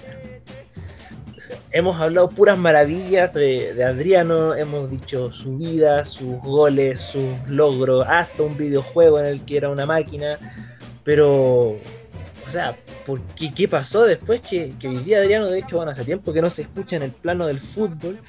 Hemos 1.72 2.00
hablado 2.00 2.29
puras 2.29 2.58
maravillas 2.58 3.34
de, 3.34 3.84
Adriano, 3.84 4.55
hemos 4.55 4.89
dicho 4.89 5.31
su 5.31 5.58
vida, 5.58 6.03
sus 6.05 6.39
goles, 6.41 7.00
sus 7.00 7.29
logros, 7.48 8.05
hasta 8.08 8.43
un 8.43 8.58
videojuego 8.58 9.20
en 9.20 9.25
el 9.25 9.41
que 9.41 9.58
era 9.58 9.70
una 9.70 9.86
máquina, 9.86 10.38
pero, 11.03 11.72
o 11.72 12.50
sea, 12.50 12.75
¿por 13.05 13.22
qué, 13.36 13.67
pasó 13.67 14.05
después 14.05 14.41
que, 14.41 14.74
que 14.79 14.89
día 14.89 15.20
Adriano, 15.20 15.48
de 15.48 15.60
hecho, 15.60 15.77
bueno, 15.77 15.91
hace 15.91 16.05
tiempo 16.05 16.34
que 16.34 16.41
no 16.41 16.50
se 16.50 16.63
escucha 16.63 16.96
en 16.96 17.03
el 17.03 17.12
plano 17.12 17.48
del 17.48 17.60
fútbol, 17.60 18.20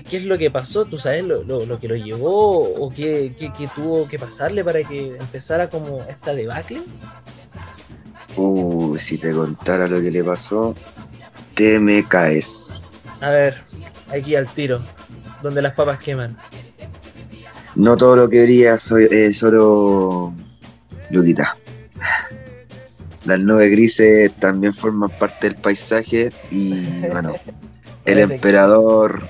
¿qué, 0.00 0.16
es 0.16 0.24
lo 0.24 0.38
que 0.38 0.50
pasó? 0.50 0.84
¿Tú 0.84 0.98
sabes 0.98 1.24
lo, 1.24 1.78
que 1.78 1.88
lo 1.88 1.96
llevó 1.96 2.60
o 2.60 2.90
qué, 2.90 3.34
tuvo 3.74 4.08
que 4.08 4.18
pasarle 4.18 4.64
para 4.64 4.82
que 4.84 5.16
empezara 5.16 5.68
como 5.68 6.02
esta 6.08 6.34
debacle? 6.34 6.82
Uh, 8.36 8.96
si 8.96 9.18
te 9.18 9.32
contara 9.32 9.86
lo 9.86 10.00
que 10.00 10.10
le 10.10 10.24
pasó, 10.24 10.74
me 11.80 12.06
caes. 12.06 12.82
A 13.20 13.30
ver, 13.30 13.56
aquí 14.08 14.34
al 14.34 14.48
tiro, 14.48 14.82
donde 15.42 15.62
las 15.62 15.74
papas 15.74 15.98
queman. 16.00 16.36
No 17.74 17.96
todo 17.96 18.16
lo 18.16 18.28
que 18.28 18.42
brilla 18.42 18.74
es 18.74 19.38
solo 19.38 20.34
Luquita. 21.10 21.56
Las 23.24 23.38
nubes 23.38 23.70
grises 23.70 24.32
también 24.40 24.74
forman 24.74 25.10
parte 25.10 25.48
del 25.48 25.56
paisaje 25.56 26.32
y 26.50 26.84
bueno, 27.08 27.34
el 28.04 28.18
emperador 28.18 29.28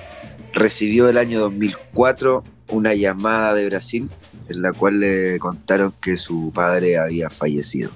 recibió 0.53 1.09
el 1.09 1.17
año 1.17 1.39
2004 1.41 2.43
una 2.69 2.95
llamada 2.95 3.53
de 3.53 3.67
Brasil 3.67 4.09
en 4.49 4.61
la 4.61 4.73
cual 4.73 4.99
le 4.99 5.39
contaron 5.39 5.93
que 6.01 6.17
su 6.17 6.51
padre 6.53 6.97
había 6.97 7.29
fallecido. 7.29 7.91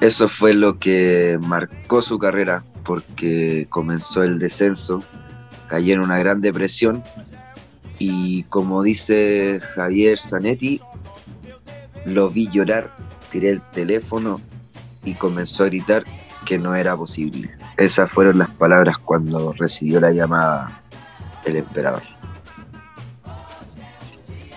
Eso 0.00 0.28
fue 0.28 0.54
lo 0.54 0.78
que 0.78 1.38
marcó 1.40 2.02
su 2.02 2.18
carrera 2.18 2.62
porque 2.84 3.66
comenzó 3.70 4.22
el 4.22 4.38
descenso, 4.38 5.02
cayó 5.68 5.94
en 5.94 6.00
una 6.00 6.18
gran 6.18 6.40
depresión 6.40 7.02
y 7.98 8.42
como 8.44 8.82
dice 8.82 9.60
Javier 9.74 10.18
Zanetti, 10.18 10.80
lo 12.04 12.28
vi 12.30 12.48
llorar, 12.50 12.94
tiré 13.30 13.50
el 13.50 13.62
teléfono 13.72 14.40
y 15.04 15.14
comenzó 15.14 15.64
a 15.64 15.66
gritar 15.66 16.04
que 16.44 16.58
no 16.58 16.74
era 16.74 16.96
posible. 16.96 17.50
Esas 17.78 18.10
fueron 18.10 18.38
las 18.38 18.50
palabras 18.50 18.98
cuando 18.98 19.52
recibió 19.54 20.00
la 20.00 20.12
llamada 20.12 20.80
el 21.44 21.56
emperador. 21.56 22.02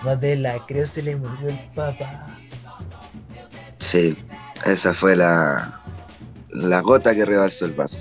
Madela, 0.03 0.57
creo 0.67 0.83
que 0.83 0.87
se 0.87 1.01
le 1.01 1.15
murió 1.15 1.49
el 1.49 1.59
papá. 1.75 2.27
Sí, 3.79 4.15
esa 4.65 4.93
fue 4.93 5.15
la, 5.15 5.81
la 6.51 6.81
gota 6.81 7.13
que 7.15 7.25
rebalsó 7.25 7.65
el 7.65 7.71
vaso. 7.71 7.99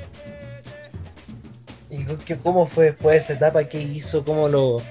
¿Y 1.91 2.05
cómo 2.43 2.67
fue 2.67 2.87
después 2.87 3.25
esa 3.25 3.35
etapa? 3.35 3.65
¿Qué 3.65 3.81
hizo? 3.81 4.25
¿Cómo 4.25 4.49
lo, 4.49 4.83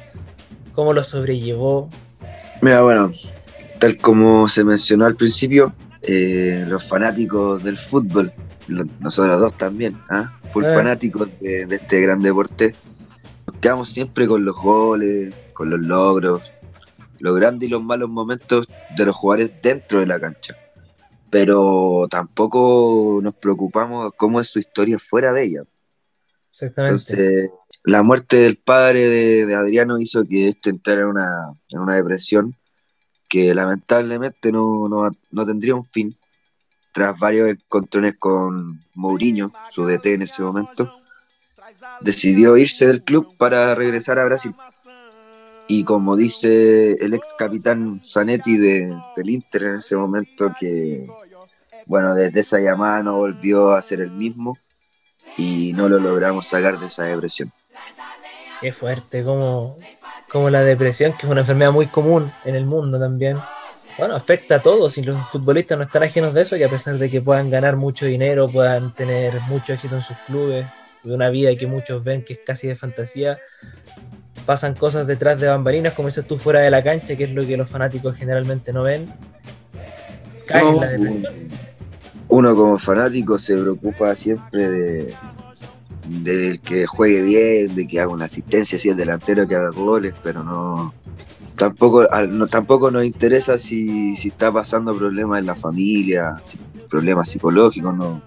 cómo 0.73 0.93
lo 0.93 1.03
sobrellevó? 1.03 1.89
Mira, 2.61 2.81
bueno, 2.81 3.11
tal 3.79 3.97
como 3.97 4.47
se 4.47 4.63
mencionó 4.63 5.05
al 5.05 5.15
principio, 5.15 5.73
eh, 6.01 6.65
los 6.67 6.87
fanáticos 6.87 7.63
del 7.63 7.77
fútbol, 7.77 8.33
nosotros 8.99 9.39
dos 9.39 9.53
también, 9.57 9.97
¿ah? 10.09 10.31
full 10.51 10.65
eh. 10.65 10.73
fanáticos 10.73 11.29
de, 11.39 11.67
este 11.69 12.01
gran 12.01 12.21
deporte, 12.21 12.75
nos 13.45 13.57
quedamos 13.57 13.89
siempre 13.89 14.27
con 14.27 14.43
los 14.43 14.55
goles, 14.55 15.33
con 15.53 15.69
los 15.69 15.79
logros, 15.79 16.51
los 17.19 17.35
grandes 17.35 17.69
y 17.69 17.71
los 17.71 17.83
malos 17.83 18.09
momentos 18.09 18.67
de 18.95 19.05
los 19.05 19.15
jugadores 19.15 19.51
dentro 19.61 19.99
de 19.99 20.07
la 20.07 20.19
cancha. 20.19 20.55
Pero 21.29 22.07
tampoco 22.09 23.19
nos 23.21 23.35
preocupamos 23.35 24.13
cómo 24.15 24.39
es 24.39 24.47
su 24.47 24.59
historia 24.59 24.97
fuera 24.99 25.33
de 25.33 25.43
ella. 25.43 25.61
Exactamente. 26.51 27.13
Entonces, 27.13 27.49
la 27.83 28.03
muerte 28.03 28.37
del 28.37 28.57
padre 28.57 29.45
de, 29.45 29.55
Adriano 29.55 29.99
hizo 29.99 30.23
que 30.25 30.49
este 30.49 30.69
entrara 30.69 31.01
en 31.01 31.07
una, 31.07 31.53
en 31.69 31.79
una 31.79 31.95
depresión 31.95 32.55
que 33.29 33.53
lamentablemente 33.53 34.51
no, 34.51 34.87
no, 34.87 35.45
tendría 35.45 35.75
un 35.75 35.85
fin. 35.85 36.15
Tras 36.93 37.19
varios 37.19 37.49
encontrones 37.49 38.15
con 38.17 38.79
Mourinho, 38.95 39.51
su 39.69 39.85
DT 39.85 40.15
en 40.15 40.21
ese 40.23 40.41
momento, 40.41 40.91
decidió 42.01 42.57
irse 42.57 42.87
del 42.87 43.03
club 43.03 43.37
para 43.37 43.75
regresar 43.75 44.17
a 44.17 44.25
Brasil. 44.25 44.53
Y 45.67 45.83
como 45.83 46.15
dice 46.15 46.93
el 46.93 47.13
ex 47.13 47.33
capitán 47.37 48.01
Zanetti 48.05 48.57
de, 48.57 48.95
del 49.15 49.29
Inter 49.29 49.63
en 49.63 49.75
ese 49.75 49.95
momento, 49.95 50.53
que 50.59 51.07
bueno, 51.85 52.13
desde 52.15 52.41
esa 52.41 52.59
llamada 52.59 53.03
no 53.03 53.17
volvió 53.17 53.73
a 53.73 53.81
ser 53.81 54.01
el 54.01 54.11
mismo 54.11 54.57
y 55.37 55.73
no 55.73 55.87
lo 55.87 55.99
logramos 55.99 56.47
sacar 56.47 56.79
de 56.79 56.87
esa 56.87 57.03
depresión. 57.03 57.51
Qué 58.59 58.73
fuerte, 58.73 59.23
como, 59.23 59.77
como 60.29 60.49
la 60.49 60.63
depresión, 60.63 61.13
que 61.13 61.25
es 61.25 61.31
una 61.31 61.41
enfermedad 61.41 61.71
muy 61.71 61.87
común 61.87 62.31
en 62.43 62.55
el 62.55 62.65
mundo 62.65 62.99
también. 62.99 63.37
Bueno, 63.97 64.15
afecta 64.15 64.55
a 64.55 64.61
todos 64.61 64.97
y 64.97 65.03
los 65.03 65.17
futbolistas 65.29 65.77
no 65.77 65.85
están 65.85 66.03
ajenos 66.03 66.33
de 66.33 66.41
eso 66.41 66.55
y 66.55 66.63
a 66.63 66.69
pesar 66.69 66.97
de 66.97 67.09
que 67.09 67.21
puedan 67.21 67.49
ganar 67.49 67.77
mucho 67.77 68.05
dinero, 68.05 68.47
puedan 68.49 68.93
tener 68.93 69.39
mucho 69.41 69.73
éxito 69.73 69.95
en 69.95 70.03
sus 70.03 70.17
clubes, 70.25 70.65
de 71.03 71.13
una 71.13 71.29
vida 71.29 71.55
que 71.55 71.67
muchos 71.67 72.03
ven 72.03 72.23
que 72.23 72.33
es 72.33 72.39
casi 72.45 72.67
de 72.67 72.75
fantasía, 72.75 73.37
pasan 74.47 74.75
cosas 74.75 75.05
detrás 75.05 75.39
de 75.41 75.47
bambalinas, 75.47 75.93
como 75.93 76.07
dices 76.07 76.25
tú, 76.25 76.37
fuera 76.37 76.61
de 76.61 76.71
la 76.71 76.81
cancha, 76.81 77.17
que 77.17 77.25
es 77.25 77.31
lo 77.31 77.45
que 77.45 77.57
los 77.57 77.69
fanáticos 77.69 78.15
generalmente 78.15 78.71
no 78.71 78.81
ven. 78.81 79.05
Uno 82.29 82.55
como 82.55 82.79
fanático 82.79 83.37
se 83.37 83.57
preocupa 83.57 84.15
siempre 84.15 84.69
de, 84.69 85.13
del 86.07 86.61
que 86.61 86.85
juegue 86.85 87.21
bien, 87.23 87.75
de 87.75 87.85
que 87.85 87.99
haga 87.99 88.09
una 88.09 88.25
asistencia, 88.25 88.79
si 88.79 88.87
es 88.87 88.95
delantero 88.95 89.45
que 89.45 89.55
haga 89.55 89.71
goles, 89.71 90.15
pero 90.23 90.41
no 90.43 90.93
tampoco 91.57 92.07
no, 92.29 92.47
tampoco 92.47 92.89
nos 92.89 93.03
interesa 93.03 93.57
si, 93.57 94.15
si 94.15 94.29
está 94.29 94.49
pasando 94.49 94.95
problemas 94.95 95.39
en 95.39 95.47
la 95.47 95.55
familia, 95.55 96.41
problemas 96.89 97.29
psicológicos, 97.29 97.93
no 97.97 98.21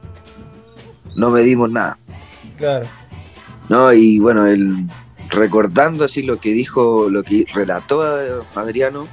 no 1.17 1.31
medimos 1.31 1.71
nada. 1.71 1.99
Claro. 2.59 2.87
No, 3.71 3.91
y 3.93 4.19
bueno, 4.19 4.47
el, 4.47 4.87
recordando 5.31 6.05
así 6.05 6.23
lo 6.23 6.41
que 6.41 6.53
dijo, 6.53 7.09
lo 7.09 7.23
que 7.23 7.47
relató 7.53 8.03
Adriano, 8.55 9.07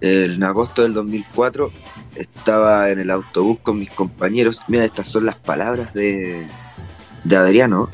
en 0.00 0.42
agosto 0.42 0.82
del 0.82 0.94
2004 0.94 1.70
estaba 2.16 2.90
en 2.90 2.98
el 2.98 3.10
autobús 3.10 3.58
con 3.62 3.78
mis 3.78 3.90
compañeros. 3.90 4.60
Mira, 4.68 4.84
estas 4.84 5.08
son 5.08 5.26
las 5.26 5.36
palabras 5.36 5.94
de, 5.94 6.46
de 7.24 7.36
Adriano, 7.36 7.88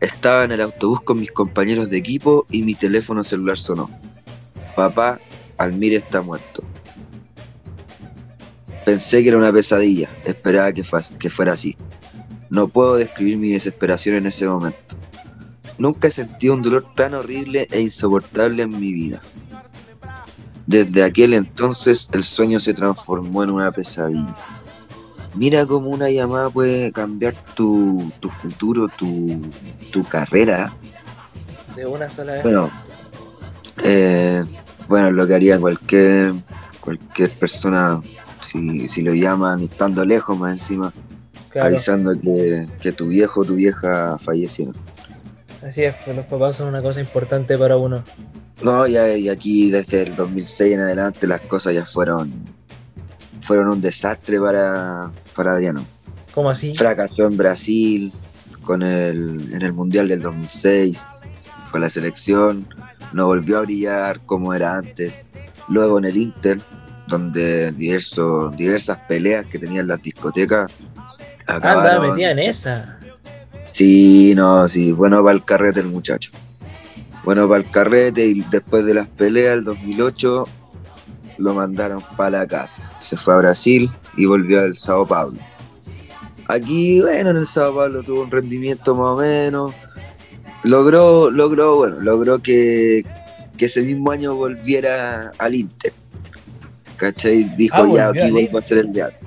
estaba 0.00 0.44
en 0.44 0.52
el 0.52 0.60
autobús 0.60 1.02
con 1.02 1.20
mis 1.20 1.30
compañeros 1.30 1.90
de 1.90 1.98
equipo 1.98 2.46
y 2.50 2.62
mi 2.62 2.74
teléfono 2.74 3.22
celular 3.22 3.58
sonó. 3.58 3.90
Papá, 4.74 5.20
Almir 5.58 5.94
está 5.94 6.22
muerto. 6.22 6.64
Pensé 8.84 9.22
que 9.22 9.28
era 9.28 9.38
una 9.38 9.52
pesadilla, 9.52 10.08
esperaba 10.24 10.72
que, 10.72 10.84
que 11.18 11.30
fuera 11.30 11.52
así. 11.52 11.76
No 12.48 12.68
puedo 12.68 12.96
describir 12.96 13.36
mi 13.36 13.52
desesperación 13.52 14.16
en 14.16 14.26
ese 14.26 14.46
momento. 14.46 14.78
Nunca 15.80 16.08
he 16.08 16.10
sentido 16.10 16.52
un 16.52 16.60
dolor 16.60 16.84
tan 16.94 17.14
horrible 17.14 17.66
e 17.70 17.80
insoportable 17.80 18.62
en 18.64 18.78
mi 18.78 18.92
vida. 18.92 19.22
Desde 20.66 21.02
aquel 21.02 21.32
entonces 21.32 22.10
el 22.12 22.22
sueño 22.22 22.60
se 22.60 22.74
transformó 22.74 23.42
en 23.44 23.50
una 23.50 23.72
pesadilla. 23.72 24.36
Mira 25.34 25.64
cómo 25.64 25.88
una 25.88 26.10
llamada 26.10 26.50
puede 26.50 26.92
cambiar 26.92 27.34
tu, 27.54 28.12
futuro, 28.30 28.88
tu, 28.98 30.04
carrera. 30.04 30.70
De 31.74 31.86
una 31.86 32.10
sola 32.10 32.34
vez. 32.34 32.42
Bueno, 32.42 32.70
eh, 33.82 34.44
bueno, 34.86 35.12
lo 35.12 35.26
que 35.26 35.34
haría 35.34 35.58
cualquier, 35.58 36.34
cualquier 36.82 37.30
persona 37.30 38.02
si, 38.42 38.86
si 38.86 39.00
lo 39.00 39.14
llaman 39.14 39.62
estando 39.62 40.04
lejos 40.04 40.38
más 40.38 40.52
encima, 40.52 40.92
avisando 41.58 42.12
que, 42.20 42.68
que 42.82 42.92
tu 42.92 43.08
viejo 43.08 43.40
o 43.40 43.44
tu 43.46 43.54
vieja 43.54 44.18
fallecieron. 44.18 44.74
Así 45.62 45.84
es, 45.84 45.94
pues 46.04 46.16
los 46.16 46.26
papás 46.26 46.56
son 46.56 46.68
una 46.68 46.82
cosa 46.82 47.00
importante 47.00 47.56
para 47.58 47.76
uno. 47.76 48.02
No, 48.62 48.86
ya, 48.86 49.16
y 49.16 49.28
aquí 49.28 49.70
desde 49.70 50.02
el 50.02 50.16
2006 50.16 50.74
en 50.74 50.80
adelante 50.80 51.26
las 51.26 51.40
cosas 51.42 51.74
ya 51.74 51.86
fueron 51.86 52.32
fueron 53.40 53.68
un 53.68 53.80
desastre 53.80 54.38
para, 54.38 55.10
para 55.34 55.52
Adriano. 55.52 55.84
¿Cómo 56.34 56.50
así? 56.50 56.74
Fracasó 56.74 57.26
en 57.26 57.36
Brasil 57.36 58.12
con 58.62 58.82
el, 58.82 59.52
en 59.52 59.62
el 59.62 59.72
Mundial 59.72 60.06
del 60.08 60.22
2006, 60.22 61.04
fue 61.64 61.80
la 61.80 61.90
selección, 61.90 62.66
no 63.12 63.26
volvió 63.26 63.58
a 63.58 63.62
brillar 63.62 64.20
como 64.20 64.54
era 64.54 64.76
antes. 64.76 65.24
Luego 65.68 65.98
en 65.98 66.04
el 66.04 66.16
Inter, 66.16 66.60
donde 67.08 67.72
diversos, 67.72 68.56
diversas 68.56 68.98
peleas 69.08 69.46
que 69.46 69.58
tenían 69.58 69.88
las 69.88 70.00
discotecas. 70.02 70.70
Anda, 71.46 71.98
metía 72.00 72.30
en 72.30 72.38
esa. 72.38 72.99
Sí, 73.72 74.34
no, 74.34 74.68
sí, 74.68 74.92
bueno 74.92 75.22
para 75.22 75.36
el 75.36 75.44
carrete 75.44 75.80
el 75.80 75.88
muchacho. 75.88 76.32
Bueno 77.24 77.48
para 77.48 77.62
el 77.62 77.70
carrete 77.70 78.26
y 78.26 78.40
después 78.50 78.84
de 78.84 78.94
las 78.94 79.08
peleas 79.08 79.54
el 79.54 79.64
2008 79.64 80.46
lo 81.38 81.54
mandaron 81.54 82.02
para 82.16 82.40
la 82.40 82.46
casa. 82.46 82.90
Se 83.00 83.16
fue 83.16 83.34
a 83.34 83.38
Brasil 83.38 83.90
y 84.16 84.26
volvió 84.26 84.60
al 84.60 84.76
Sao 84.76 85.06
Paulo. 85.06 85.38
Aquí, 86.48 87.00
bueno, 87.00 87.30
en 87.30 87.36
el 87.36 87.46
Sao 87.46 87.74
Paulo 87.74 88.02
tuvo 88.02 88.22
un 88.22 88.30
rendimiento 88.30 88.94
más 88.94 89.10
o 89.10 89.16
menos. 89.16 89.72
Logró, 90.62 91.30
logró, 91.30 91.76
bueno, 91.76 92.00
logró 92.00 92.40
que, 92.40 93.04
ese 93.58 93.82
mismo 93.82 94.10
año 94.10 94.34
volviera 94.34 95.32
al 95.38 95.54
Inter. 95.54 95.92
¿Cachai? 96.96 97.44
Dijo, 97.56 97.76
ah, 97.76 97.88
ya, 97.92 98.08
aquí 98.08 98.30
vuelvo 98.30 98.58
a 98.58 98.62
ser 98.62 98.78
el 98.78 98.88
antes. 98.88 99.19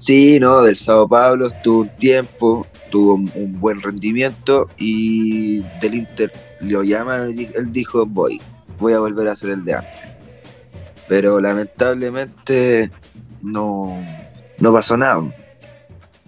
Sí, 0.00 0.40
no, 0.40 0.62
del 0.62 0.76
Sao 0.76 1.06
Paulo 1.06 1.48
estuvo 1.48 1.82
un 1.82 1.90
tiempo, 1.96 2.66
tuvo 2.90 3.14
un, 3.14 3.60
buen 3.60 3.82
rendimiento 3.82 4.66
y 4.78 5.60
del 5.82 5.94
Inter 5.94 6.32
lo 6.60 6.82
llaman, 6.82 7.38
él 7.38 7.70
dijo 7.70 8.06
voy, 8.06 8.40
voy 8.78 8.94
a 8.94 8.98
volver 8.98 9.28
a 9.28 9.36
ser 9.36 9.50
el 9.50 9.64
de 9.64 9.74
antes. 9.74 10.00
Pero 11.06 11.38
lamentablemente 11.38 12.90
no, 13.42 14.02
no 14.58 14.72
pasó 14.72 14.96
nada. 14.96 15.22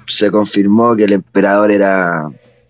Se 0.06 0.30
confirmó 0.30 0.94
que 0.94 1.04
el 1.04 1.14
emperador 1.14 1.70
era 1.70 2.28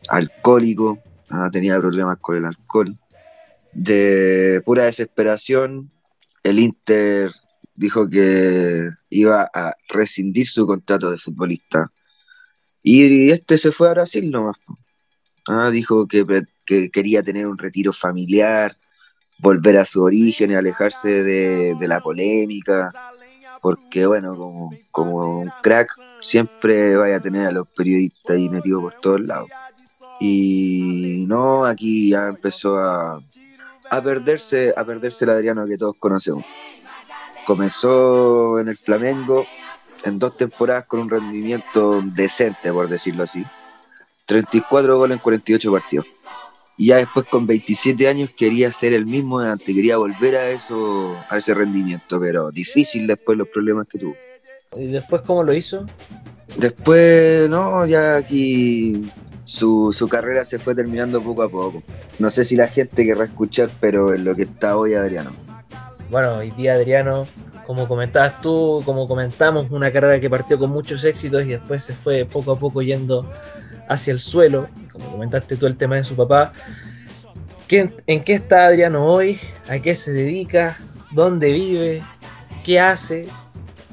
alcohólico, 0.09 1.01
ah, 1.31 1.49
tenía 1.51 1.81
problemas 1.81 2.19
con 2.21 2.37
el 2.37 2.45
alcohol. 2.45 2.95
De 3.73 4.63
pura 4.65 4.85
desesperación, 4.85 5.91
el 6.45 6.61
Inter 6.61 7.33
dijo 7.75 8.09
que 8.09 8.89
iba 9.11 9.51
a 9.55 9.75
rescindir 9.89 10.47
su 10.47 10.67
contrato 10.67 11.11
de 11.11 11.19
futbolista. 11.19 11.87
Y 12.83 13.31
este 13.31 13.59
se 13.59 13.73
fue 13.73 13.89
a 13.89 13.93
Brasil 13.93 14.31
nomás. 14.31 14.57
Ah, 15.49 15.71
dijo 15.71 16.07
que, 16.07 16.25
que, 16.67 16.91
quería 16.91 17.23
tener 17.23 17.47
un 17.47 17.59
retiro 17.59 17.93
familiar, 17.93 18.77
volver 19.39 19.77
a 19.77 19.85
su 19.85 20.03
origen 20.03 20.51
y 20.51 20.55
alejarse 20.55 21.23
de, 21.25 21.89
la 21.89 22.01
polémica, 22.01 22.91
porque 23.61 24.07
bueno, 24.07 24.37
como, 24.37 24.71
como, 24.91 25.41
un 25.41 25.51
crack 25.63 25.93
siempre 26.23 26.97
vaya 26.97 27.17
a 27.17 27.21
tener 27.21 27.49
a 27.49 27.53
los 27.53 27.69
periodistas 27.69 28.37
ahí 28.37 28.49
metidos 28.49 28.83
por 28.83 29.01
todos 29.01 29.21
lados. 29.21 29.51
Y 30.21 31.25
no, 31.27 31.65
aquí 31.65 32.11
ya 32.11 32.29
empezó 32.29 32.79
a, 32.79 33.21
a 33.91 34.03
perderse, 34.03 34.73
a 34.77 34.85
perderse 34.85 35.25
el 35.25 35.31
Adriano 35.33 35.67
que 35.67 35.77
todos 35.77 35.97
conocemos. 35.99 36.45
Comenzó 37.47 38.59
en 38.59 38.69
el 38.69 38.77
Flamengo 38.77 39.47
en 40.05 40.19
dos 40.19 40.37
temporadas 40.37 40.87
con 40.87 41.01
un 41.01 41.11
rendimiento 41.11 42.03
decente, 42.03 42.73
por 42.73 42.89
decirlo 42.89 43.25
así. 43.25 43.45
34 44.27 44.99
goles 44.99 45.17
en 45.17 45.23
48 45.23 45.73
partidos. 45.73 46.07
Y 46.77 46.87
ya 46.87 46.97
después 46.97 47.27
con 47.27 47.47
27 47.47 48.09
años 48.09 48.31
quería 48.37 48.73
ser 48.73 48.93
el 48.95 49.07
mismo 49.07 49.41
de 49.41 49.51
antes, 49.51 49.75
quería 49.75 49.99
volver 49.99 50.37
a 50.37 50.51
eso, 50.51 51.17
a 51.29 51.37
ese 51.37 51.55
rendimiento, 51.55 52.19
pero 52.19 52.51
difícil 52.51 53.07
después 53.07 53.37
los 53.37 53.49
problemas 53.49 53.87
que 53.87 53.99
tuvo. 53.99 54.17
¿Y 54.77 54.87
después 54.87 55.23
cómo 55.23 55.43
lo 55.43 55.53
hizo? 55.53 55.87
Después, 56.57 57.49
no, 57.51 57.85
ya 57.87 58.17
aquí 58.17 59.03
su, 59.45 59.93
su, 59.93 60.09
carrera 60.09 60.45
se 60.45 60.59
fue 60.59 60.75
terminando 60.75 61.23
poco 61.23 61.43
a 61.43 61.49
poco. 61.49 61.83
No 62.19 62.31
sé 62.31 62.45
si 62.45 62.57
la 62.57 62.69
gente 62.69 63.05
querrá 63.05 63.27
escuchar, 63.27 63.71
pero 63.81 64.15
en 64.15 64.25
lo 64.25 64.35
que 64.35 64.43
está 64.43 64.77
hoy 64.77 64.95
Adriano. 64.95 65.31
Bueno, 66.13 66.35
hoy 66.35 66.51
día 66.51 66.75
Adriano, 66.75 67.27
como 67.65 67.89
comentabas 67.89 68.43
tú, 68.43 68.83
como 68.85 69.09
comentamos, 69.09 69.71
una 69.71 69.91
carrera 69.91 70.21
que 70.21 70.29
partió 70.29 70.59
con 70.59 70.69
muchos 70.69 71.07
éxitos 71.07 71.43
y 71.45 71.53
después 71.53 71.85
se 71.85 71.95
fue 71.95 72.27
poco 72.27 72.53
a 72.53 72.59
poco 72.59 72.83
yendo 72.83 73.27
hacia 73.89 74.13
el 74.13 74.21
suelo. 74.21 74.69
Como 74.93 75.11
comentaste 75.13 75.57
tú 75.57 75.67
el 75.67 75.75
tema 75.75 75.97
de 75.97 76.05
su 76.05 76.15
papá. 76.15 76.53
¿En 77.71 78.23
qué 78.25 78.35
está 78.35 78.67
Adriano 78.67 79.07
hoy? 79.07 79.41
¿A 79.71 79.79
qué 79.79 79.95
se 79.95 80.13
dedica? 80.13 80.77
¿Dónde 81.13 81.51
vive? 81.51 82.03
¿Qué 82.63 82.79
hace? 82.79 83.27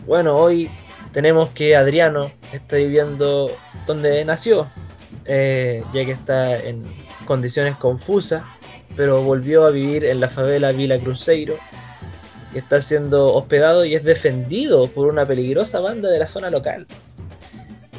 Bueno, 0.05 0.35
hoy 0.35 0.69
tenemos 1.13 1.47
que 1.51 1.77
Adriano 1.77 2.31
está 2.51 2.75
viviendo 2.75 3.49
donde 3.88 4.25
nació, 4.25 4.69
eh, 5.23 5.85
ya 5.93 6.03
que 6.03 6.11
está 6.11 6.57
en 6.57 6.81
condiciones 7.23 7.77
confusas, 7.77 8.43
pero 8.97 9.21
volvió 9.21 9.65
a 9.65 9.71
vivir 9.71 10.03
en 10.03 10.19
la 10.19 10.27
favela 10.27 10.73
Vila 10.73 10.99
Cruzeiro, 10.99 11.57
que 12.51 12.59
está 12.59 12.81
siendo 12.81 13.33
hospedado 13.33 13.85
y 13.85 13.95
es 13.95 14.03
defendido 14.03 14.87
por 14.87 15.07
una 15.07 15.25
peligrosa 15.25 15.79
banda 15.79 16.09
de 16.09 16.19
la 16.19 16.27
zona 16.27 16.49
local. 16.49 16.87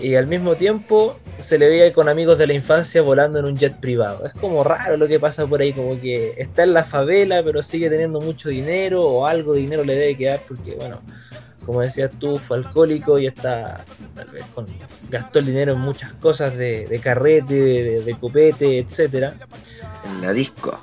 Y 0.01 0.15
al 0.15 0.27
mismo 0.27 0.55
tiempo 0.55 1.19
se 1.39 1.59
le 1.59 1.69
ve 1.69 1.93
con 1.93 2.09
amigos 2.09 2.39
de 2.39 2.47
la 2.47 2.55
infancia 2.55 3.03
volando 3.03 3.39
en 3.39 3.45
un 3.45 3.57
jet 3.57 3.79
privado. 3.81 4.27
Es 4.27 4.33
como 4.33 4.65
raro 4.65 4.97
lo 4.97 5.07
que 5.07 5.21
pasa 5.21 5.47
por 5.47 5.61
ahí, 5.61 5.73
como 5.73 6.01
que 6.01 6.35
está 6.39 6.63
en 6.63 6.73
la 6.73 6.85
favela, 6.85 7.43
pero 7.45 7.63
sigue 7.63 7.91
teniendo 7.91 8.21
mucho 8.21 8.49
dinero 8.49 9.05
o 9.05 9.27
algo 9.27 9.53
de 9.53 9.61
dinero 9.61 9.85
le 9.85 9.95
debe 9.95 10.17
quedar 10.17 10.41
porque, 10.49 10.75
bueno, 10.75 11.03
como 11.65 11.81
decías 11.81 12.11
tú, 12.19 12.39
fue 12.39 12.59
alcohólico 12.59 13.19
y 13.19 13.27
está, 13.27 13.85
tal 14.15 14.29
vez, 14.29 14.45
con, 14.55 14.67
gastó 15.09 15.39
el 15.39 15.47
dinero 15.47 15.73
en 15.75 15.81
muchas 15.81 16.13
cosas 16.15 16.57
de, 16.57 17.01
carrete, 17.03 17.55
de, 17.55 18.03
de, 18.03 18.15
copete, 18.15 18.79
etcétera. 18.79 19.35
En 20.05 20.23
la 20.23 20.33
disco. 20.33 20.81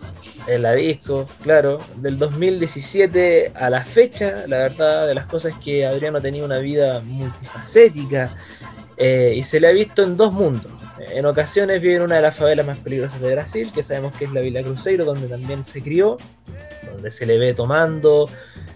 En 0.47 0.61
la 0.61 0.73
disco, 0.73 1.27
claro. 1.43 1.79
Del 1.97 2.17
2017 2.17 3.53
a 3.55 3.69
la 3.69 3.83
fecha, 3.83 4.45
la 4.47 4.59
verdad 4.59 5.07
de 5.07 5.15
las 5.15 5.25
cosas 5.27 5.53
es 5.53 5.59
que 5.59 5.85
Adriano 5.85 6.21
tenía 6.21 6.45
una 6.45 6.59
vida 6.59 7.01
multifacética 7.01 8.31
eh, 8.97 9.33
y 9.35 9.43
se 9.43 9.59
le 9.59 9.67
ha 9.67 9.71
visto 9.71 10.03
en 10.03 10.17
dos 10.17 10.31
mundos. 10.33 10.71
En 11.13 11.25
ocasiones 11.25 11.81
vive 11.81 11.97
en 11.97 12.01
una 12.01 12.15
de 12.15 12.21
las 12.23 12.35
favelas 12.35 12.65
más 12.65 12.77
peligrosas 12.77 13.21
de 13.21 13.31
Brasil, 13.33 13.71
que 13.73 13.83
sabemos 13.83 14.13
que 14.17 14.25
es 14.25 14.31
la 14.31 14.41
Vila 14.41 14.63
Cruzeiro, 14.63 15.05
donde 15.05 15.27
también 15.27 15.63
se 15.63 15.81
crió, 15.81 16.17
donde 16.97 17.11
se 17.11 17.25
le 17.25 17.37
ve 17.37 17.53
tomando, 17.53 18.27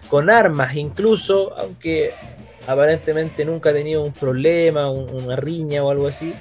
con 0.08 0.30
armas 0.30 0.76
incluso, 0.76 1.56
aunque 1.58 2.14
aparentemente 2.68 3.44
nunca 3.44 3.70
ha 3.70 3.72
tenido 3.72 4.02
un 4.04 4.12
problema, 4.12 4.90
una 4.90 5.36
riña 5.36 5.82
o 5.82 5.90
algo 5.90 6.06
así. 6.06 6.34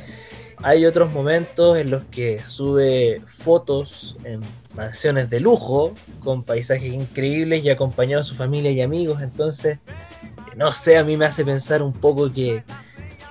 Hay 0.63 0.85
otros 0.85 1.11
momentos 1.11 1.77
en 1.77 1.89
los 1.89 2.03
que 2.05 2.39
sube 2.45 3.19
fotos 3.25 4.15
en 4.23 4.41
mansiones 4.75 5.27
de 5.31 5.39
lujo, 5.39 5.95
con 6.19 6.43
paisajes 6.43 6.93
increíbles 6.93 7.63
y 7.63 7.71
acompañado 7.71 8.21
a 8.21 8.23
su 8.23 8.35
familia 8.35 8.69
y 8.69 8.81
amigos. 8.81 9.23
Entonces, 9.23 9.79
no 10.55 10.71
sé, 10.71 10.97
a 10.97 11.03
mí 11.03 11.17
me 11.17 11.25
hace 11.25 11.43
pensar 11.43 11.81
un 11.81 11.93
poco 11.93 12.31
que, 12.31 12.63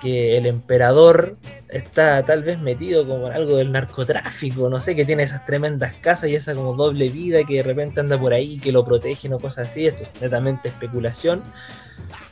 que 0.01 0.37
el 0.37 0.45
emperador 0.45 1.37
está 1.69 2.23
tal 2.23 2.43
vez 2.43 2.59
metido 2.59 3.07
como 3.07 3.27
en 3.27 3.33
algo 3.33 3.57
del 3.57 3.71
narcotráfico, 3.71 4.69
no 4.69 4.81
sé, 4.81 4.95
que 4.95 5.05
tiene 5.05 5.23
esas 5.23 5.45
tremendas 5.45 5.93
casas 6.01 6.29
y 6.29 6.35
esa 6.35 6.55
como 6.55 6.73
doble 6.73 7.09
vida 7.09 7.43
que 7.43 7.57
de 7.57 7.63
repente 7.63 7.99
anda 7.99 8.17
por 8.17 8.33
ahí, 8.33 8.59
que 8.59 8.71
lo 8.71 8.83
protegen 8.83 9.33
o 9.33 9.39
cosas 9.39 9.69
así, 9.69 9.85
esto 9.85 10.03
es 10.03 10.21
netamente 10.21 10.69
especulación. 10.69 11.41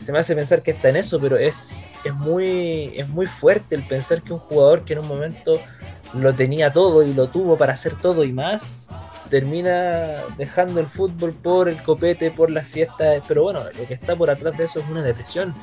Se 0.04 0.12
me 0.12 0.20
hace 0.20 0.36
pensar 0.36 0.62
que 0.64 0.72
está 0.72 0.90
en 0.90 0.98
eso, 0.98 1.20
pero 1.20 1.38
es, 1.38 1.86
es, 2.04 2.14
muy, 2.14 2.94
es 2.96 3.08
muy 3.08 3.28
fuerte 3.28 3.76
el 3.76 3.86
pensar 3.88 4.24
que 4.24 4.34
un 4.34 4.40
jugador 4.40 4.84
que 4.84 4.94
en 4.94 5.00
un 5.00 5.08
momento 5.08 5.62
lo 6.14 6.34
tenía 6.34 6.74
todo 6.74 7.04
y 7.04 7.14
lo 7.14 7.28
tuvo 7.28 7.58
para 7.58 7.74
hacer 7.74 7.96
todo 7.96 8.24
y 8.24 8.34
más, 8.34 8.90
termina 9.30 10.24
dejando 10.38 10.80
el 10.80 10.88
fútbol 10.88 11.34
por 11.34 11.70
el 11.70 11.82
copete, 11.84 12.32
por 12.32 12.50
las 12.50 12.68
fiestas, 12.68 13.24
pero 13.28 13.44
bueno, 13.44 13.64
lo 13.78 13.88
que 13.88 13.94
está 13.94 14.16
por 14.16 14.30
atrás 14.30 14.58
de 14.58 14.66
eso 14.66 14.80
es 14.80 14.90
una 14.90 15.04
depresión. 15.04 15.54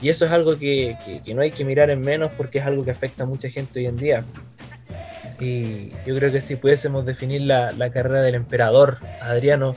Y 0.00 0.08
eso 0.08 0.26
es 0.26 0.32
algo 0.32 0.58
que, 0.58 0.96
no 1.34 1.42
hay 1.42 1.50
que 1.50 1.64
mirar 1.64 1.90
en 1.90 2.00
menos 2.00 2.32
porque 2.36 2.58
es 2.58 2.66
algo 2.66 2.84
que 2.84 2.90
afecta 2.90 3.24
a 3.24 3.26
mucha 3.26 3.48
gente 3.48 3.80
hoy 3.80 3.86
en 3.86 3.96
día. 3.96 4.24
Y 5.40 5.90
yo 6.06 6.14
creo 6.14 6.32
que 6.32 6.40
si 6.40 6.56
pudiésemos 6.56 7.04
definir 7.04 7.42
la, 7.42 7.90
carrera 7.92 8.22
del 8.22 8.34
emperador 8.34 8.98
Adriano 9.20 9.74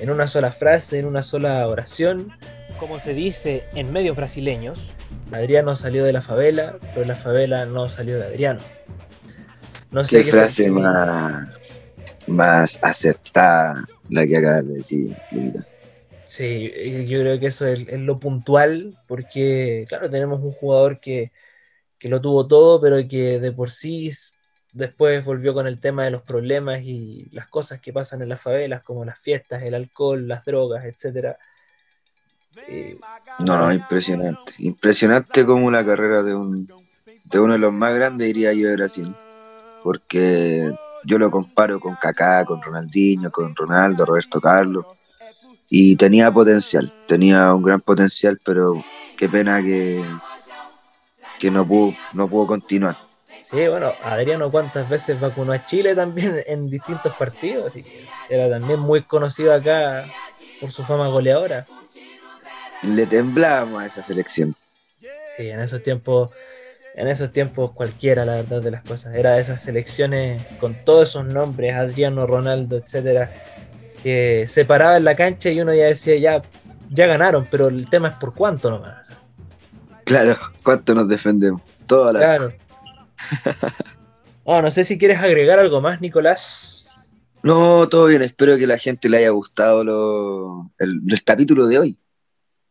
en 0.00 0.10
una 0.10 0.26
sola 0.26 0.50
frase, 0.50 0.98
en 0.98 1.06
una 1.06 1.22
sola 1.22 1.66
oración. 1.68 2.32
Como 2.78 2.98
se 2.98 3.14
dice 3.14 3.64
en 3.74 3.92
medios 3.92 4.16
brasileños. 4.16 4.94
Adriano 5.32 5.74
salió 5.76 6.04
de 6.04 6.12
la 6.12 6.22
favela, 6.22 6.76
pero 6.92 7.06
la 7.06 7.14
favela 7.14 7.64
no 7.66 7.88
salió 7.88 8.18
de 8.18 8.26
Adriano. 8.26 8.60
No 9.90 10.04
sé 10.04 10.22
qué, 10.22 10.30
frase 10.32 10.68
más, 10.70 11.48
más 12.26 12.82
aceptada 12.82 13.84
la 14.08 14.26
que 14.26 14.36
acabas 14.36 14.66
de 14.66 14.74
decir, 14.74 15.16
Sí, 16.24 16.72
yo 17.06 17.20
creo 17.20 17.38
que 17.38 17.46
eso 17.46 17.66
es, 17.66 17.86
lo 17.92 18.18
puntual, 18.18 18.96
porque 19.06 19.84
claro, 19.88 20.10
tenemos 20.10 20.40
un 20.40 20.52
jugador 20.52 20.98
que, 20.98 21.30
lo 22.00 22.20
tuvo 22.20 22.46
todo, 22.46 22.80
pero 22.80 22.96
que 23.08 23.38
de 23.40 23.52
por 23.52 23.70
sí 23.70 24.10
después 24.72 25.24
volvió 25.24 25.54
con 25.54 25.66
el 25.66 25.80
tema 25.80 26.04
de 26.04 26.10
los 26.10 26.22
problemas 26.22 26.82
y 26.82 27.24
las 27.32 27.48
cosas 27.48 27.80
que 27.80 27.92
pasan 27.92 28.20
en 28.20 28.28
las 28.28 28.42
favelas, 28.42 28.82
como 28.82 29.04
las 29.04 29.18
fiestas, 29.20 29.62
el 29.62 29.74
alcohol, 29.74 30.26
las 30.26 30.44
drogas, 30.44 30.84
etcétera. 30.84 31.36
Eh, 32.68 32.98
no, 33.38 33.56
no, 33.56 33.72
impresionante. 33.72 34.52
Impresionante 34.58 35.46
como 35.46 35.70
la 35.70 35.84
carrera 35.84 36.22
de, 36.22 36.34
un, 36.34 36.68
de 37.24 37.38
uno 37.38 37.54
de 37.54 37.58
los 37.58 37.72
más 37.72 37.94
grandes, 37.94 38.26
diría 38.26 38.52
yo, 38.52 38.68
de 38.68 38.76
Brasil. 38.76 39.14
Porque 39.82 40.72
yo 41.04 41.18
lo 41.18 41.30
comparo 41.30 41.78
con 41.80 41.96
Kaká, 41.96 42.44
con 42.44 42.60
Ronaldinho, 42.62 43.30
con 43.30 43.54
Ronaldo, 43.54 44.04
Roberto 44.04 44.40
Carlos 44.40 44.86
y 45.68 45.96
tenía 45.96 46.30
potencial, 46.30 46.92
tenía 47.06 47.52
un 47.52 47.62
gran 47.62 47.80
potencial, 47.80 48.38
pero 48.44 48.84
qué 49.16 49.28
pena 49.28 49.62
que, 49.62 50.04
que 51.38 51.50
no, 51.50 51.66
pudo, 51.66 51.94
no 52.12 52.28
pudo 52.28 52.46
continuar. 52.46 52.96
Sí, 53.50 53.68
bueno, 53.68 53.92
Adriano 54.02 54.50
cuántas 54.50 54.88
veces 54.88 55.20
vacunó 55.20 55.52
a 55.52 55.64
Chile 55.64 55.94
también 55.94 56.42
en 56.46 56.68
distintos 56.68 57.14
partidos, 57.16 57.68
así 57.68 57.82
que 57.82 58.06
era 58.28 58.48
también 58.48 58.80
muy 58.80 59.02
conocido 59.02 59.52
acá 59.52 60.06
por 60.60 60.70
su 60.70 60.84
fama 60.84 61.08
goleadora. 61.08 61.66
Le 62.82 63.06
temblábamos 63.06 63.82
a 63.82 63.86
esa 63.86 64.02
selección. 64.02 64.54
Sí, 65.36 65.48
en 65.48 65.60
esos 65.60 65.82
tiempos, 65.82 66.30
en 66.94 67.08
esos 67.08 67.32
tiempos 67.32 67.72
cualquiera, 67.72 68.24
la 68.24 68.34
verdad 68.34 68.62
de 68.62 68.70
las 68.70 68.82
cosas, 68.82 69.14
era 69.14 69.32
de 69.32 69.40
esas 69.40 69.62
selecciones 69.62 70.42
con 70.58 70.74
todos 70.84 71.10
esos 71.10 71.24
nombres, 71.24 71.74
Adriano, 71.74 72.26
Ronaldo, 72.26 72.76
etcétera, 72.76 73.32
que 74.02 74.46
se 74.48 74.64
paraba 74.64 74.96
en 74.96 75.04
la 75.04 75.16
cancha 75.16 75.50
y 75.50 75.60
uno 75.60 75.74
ya 75.74 75.86
decía, 75.86 76.16
ya, 76.16 76.42
ya 76.90 77.06
ganaron, 77.06 77.46
pero 77.50 77.68
el 77.68 77.88
tema 77.90 78.08
es 78.08 78.14
por 78.14 78.34
cuánto 78.34 78.70
nomás. 78.70 79.02
Claro, 80.04 80.36
cuánto 80.62 80.94
nos 80.94 81.08
defendemos. 81.08 81.62
Toda 81.86 82.12
la... 82.12 82.18
Claro. 82.20 82.52
Oh, 84.44 84.60
no 84.60 84.70
sé 84.70 84.84
si 84.84 84.98
quieres 84.98 85.18
agregar 85.20 85.58
algo 85.58 85.80
más, 85.80 86.00
Nicolás. 86.00 86.86
No, 87.42 87.88
todo 87.88 88.06
bien. 88.06 88.22
Espero 88.22 88.56
que 88.58 88.66
la 88.66 88.78
gente 88.78 89.08
le 89.08 89.18
haya 89.18 89.30
gustado 89.30 89.82
lo, 89.82 90.70
el, 90.78 91.00
el 91.08 91.24
capítulo 91.24 91.66
de 91.66 91.78
hoy. 91.78 91.98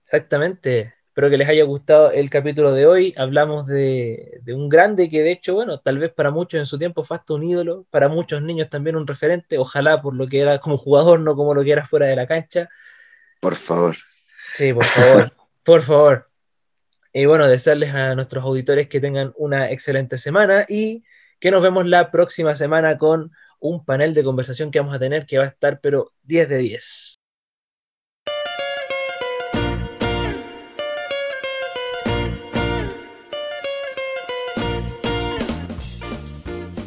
Exactamente. 0.04 0.93
Espero 1.14 1.30
que 1.30 1.38
les 1.38 1.48
haya 1.48 1.64
gustado 1.64 2.10
el 2.10 2.28
capítulo 2.32 2.74
de 2.74 2.88
hoy. 2.88 3.14
Hablamos 3.16 3.68
de, 3.68 4.40
de, 4.42 4.56
un 4.56 4.68
grande 4.68 5.12
que 5.12 5.22
de 5.22 5.32
hecho, 5.32 5.54
bueno, 5.54 5.80
tal 5.80 6.00
vez 6.00 6.12
para 6.12 6.32
muchos 6.32 6.58
en 6.58 6.66
su 6.66 6.80
tiempo 6.80 7.04
fue 7.04 7.18
hasta 7.18 7.36
un 7.36 7.44
ídolo, 7.44 7.86
para 7.92 8.08
muchos 8.08 8.42
niños 8.42 8.68
también 8.68 8.96
un 8.96 9.06
referente, 9.06 9.60
ojalá 9.60 10.02
por 10.02 10.16
lo 10.16 10.28
que 10.28 10.40
era 10.40 10.58
como 10.58 10.76
jugador, 10.76 11.20
no 11.20 11.36
como 11.36 11.54
lo 11.54 11.64
que 11.64 11.72
era 11.72 11.86
fuera 11.86 12.08
de 12.08 12.16
la 12.16 12.26
cancha. 12.26 12.68
Por 13.40 13.56
favor. 13.56 13.96
Sí, 14.56 14.74
por 14.74 14.86
favor, 14.86 15.32
por 15.64 15.82
favor. 15.84 16.32
Y 17.14 17.28
bueno, 17.28 17.48
desearles 17.48 17.94
a 17.94 18.16
nuestros 18.16 18.44
auditores 18.44 18.90
que 18.90 19.00
tengan 19.00 19.34
una 19.38 19.70
excelente 19.70 20.18
semana 20.18 20.66
y 20.68 21.04
que 21.40 21.52
nos 21.52 21.62
vemos 21.62 21.86
la 21.86 22.10
próxima 22.10 22.56
semana 22.56 22.98
con 22.98 23.32
un 23.60 23.86
panel 23.86 24.16
de 24.16 24.24
conversación 24.24 24.72
que 24.72 24.80
vamos 24.80 24.96
a 24.96 25.00
tener 25.00 25.28
que 25.28 25.38
va 25.38 25.44
a 25.44 25.50
estar 25.50 25.80
pero 25.80 26.12
10 26.24 26.50
de 26.50 26.58
10. 26.58 27.20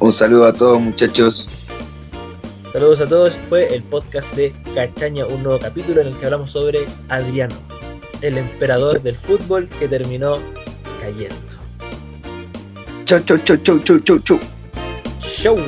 Un 0.07 0.13
saludo 0.13 0.47
a 0.47 0.53
todos 0.53 0.81
muchachos. 0.81 1.49
Saludos 2.73 3.01
a 3.01 3.09
todos. 3.09 3.37
Fue 3.49 3.75
el 3.75 3.83
podcast 3.83 4.33
de 4.37 4.55
Cachaña, 4.73 5.27
un 5.27 5.43
nuevo 5.43 5.59
capítulo 5.59 6.01
en 6.01 6.07
el 6.07 6.21
que 6.21 6.27
hablamos 6.27 6.53
sobre 6.53 6.87
Adriano, 7.09 7.57
el 8.23 8.39
emperador 8.39 9.03
del 9.03 9.17
fútbol 9.17 9.69
que 9.81 9.89
terminó 9.89 10.39
cayendo. 11.01 11.35
Chau, 13.05 13.19
chau, 13.19 13.37
chau, 13.39 13.57
chau, 13.57 13.81
chau, 13.81 13.99
chau, 13.99 14.19
chau. 14.21 14.41
Show. 15.23 15.59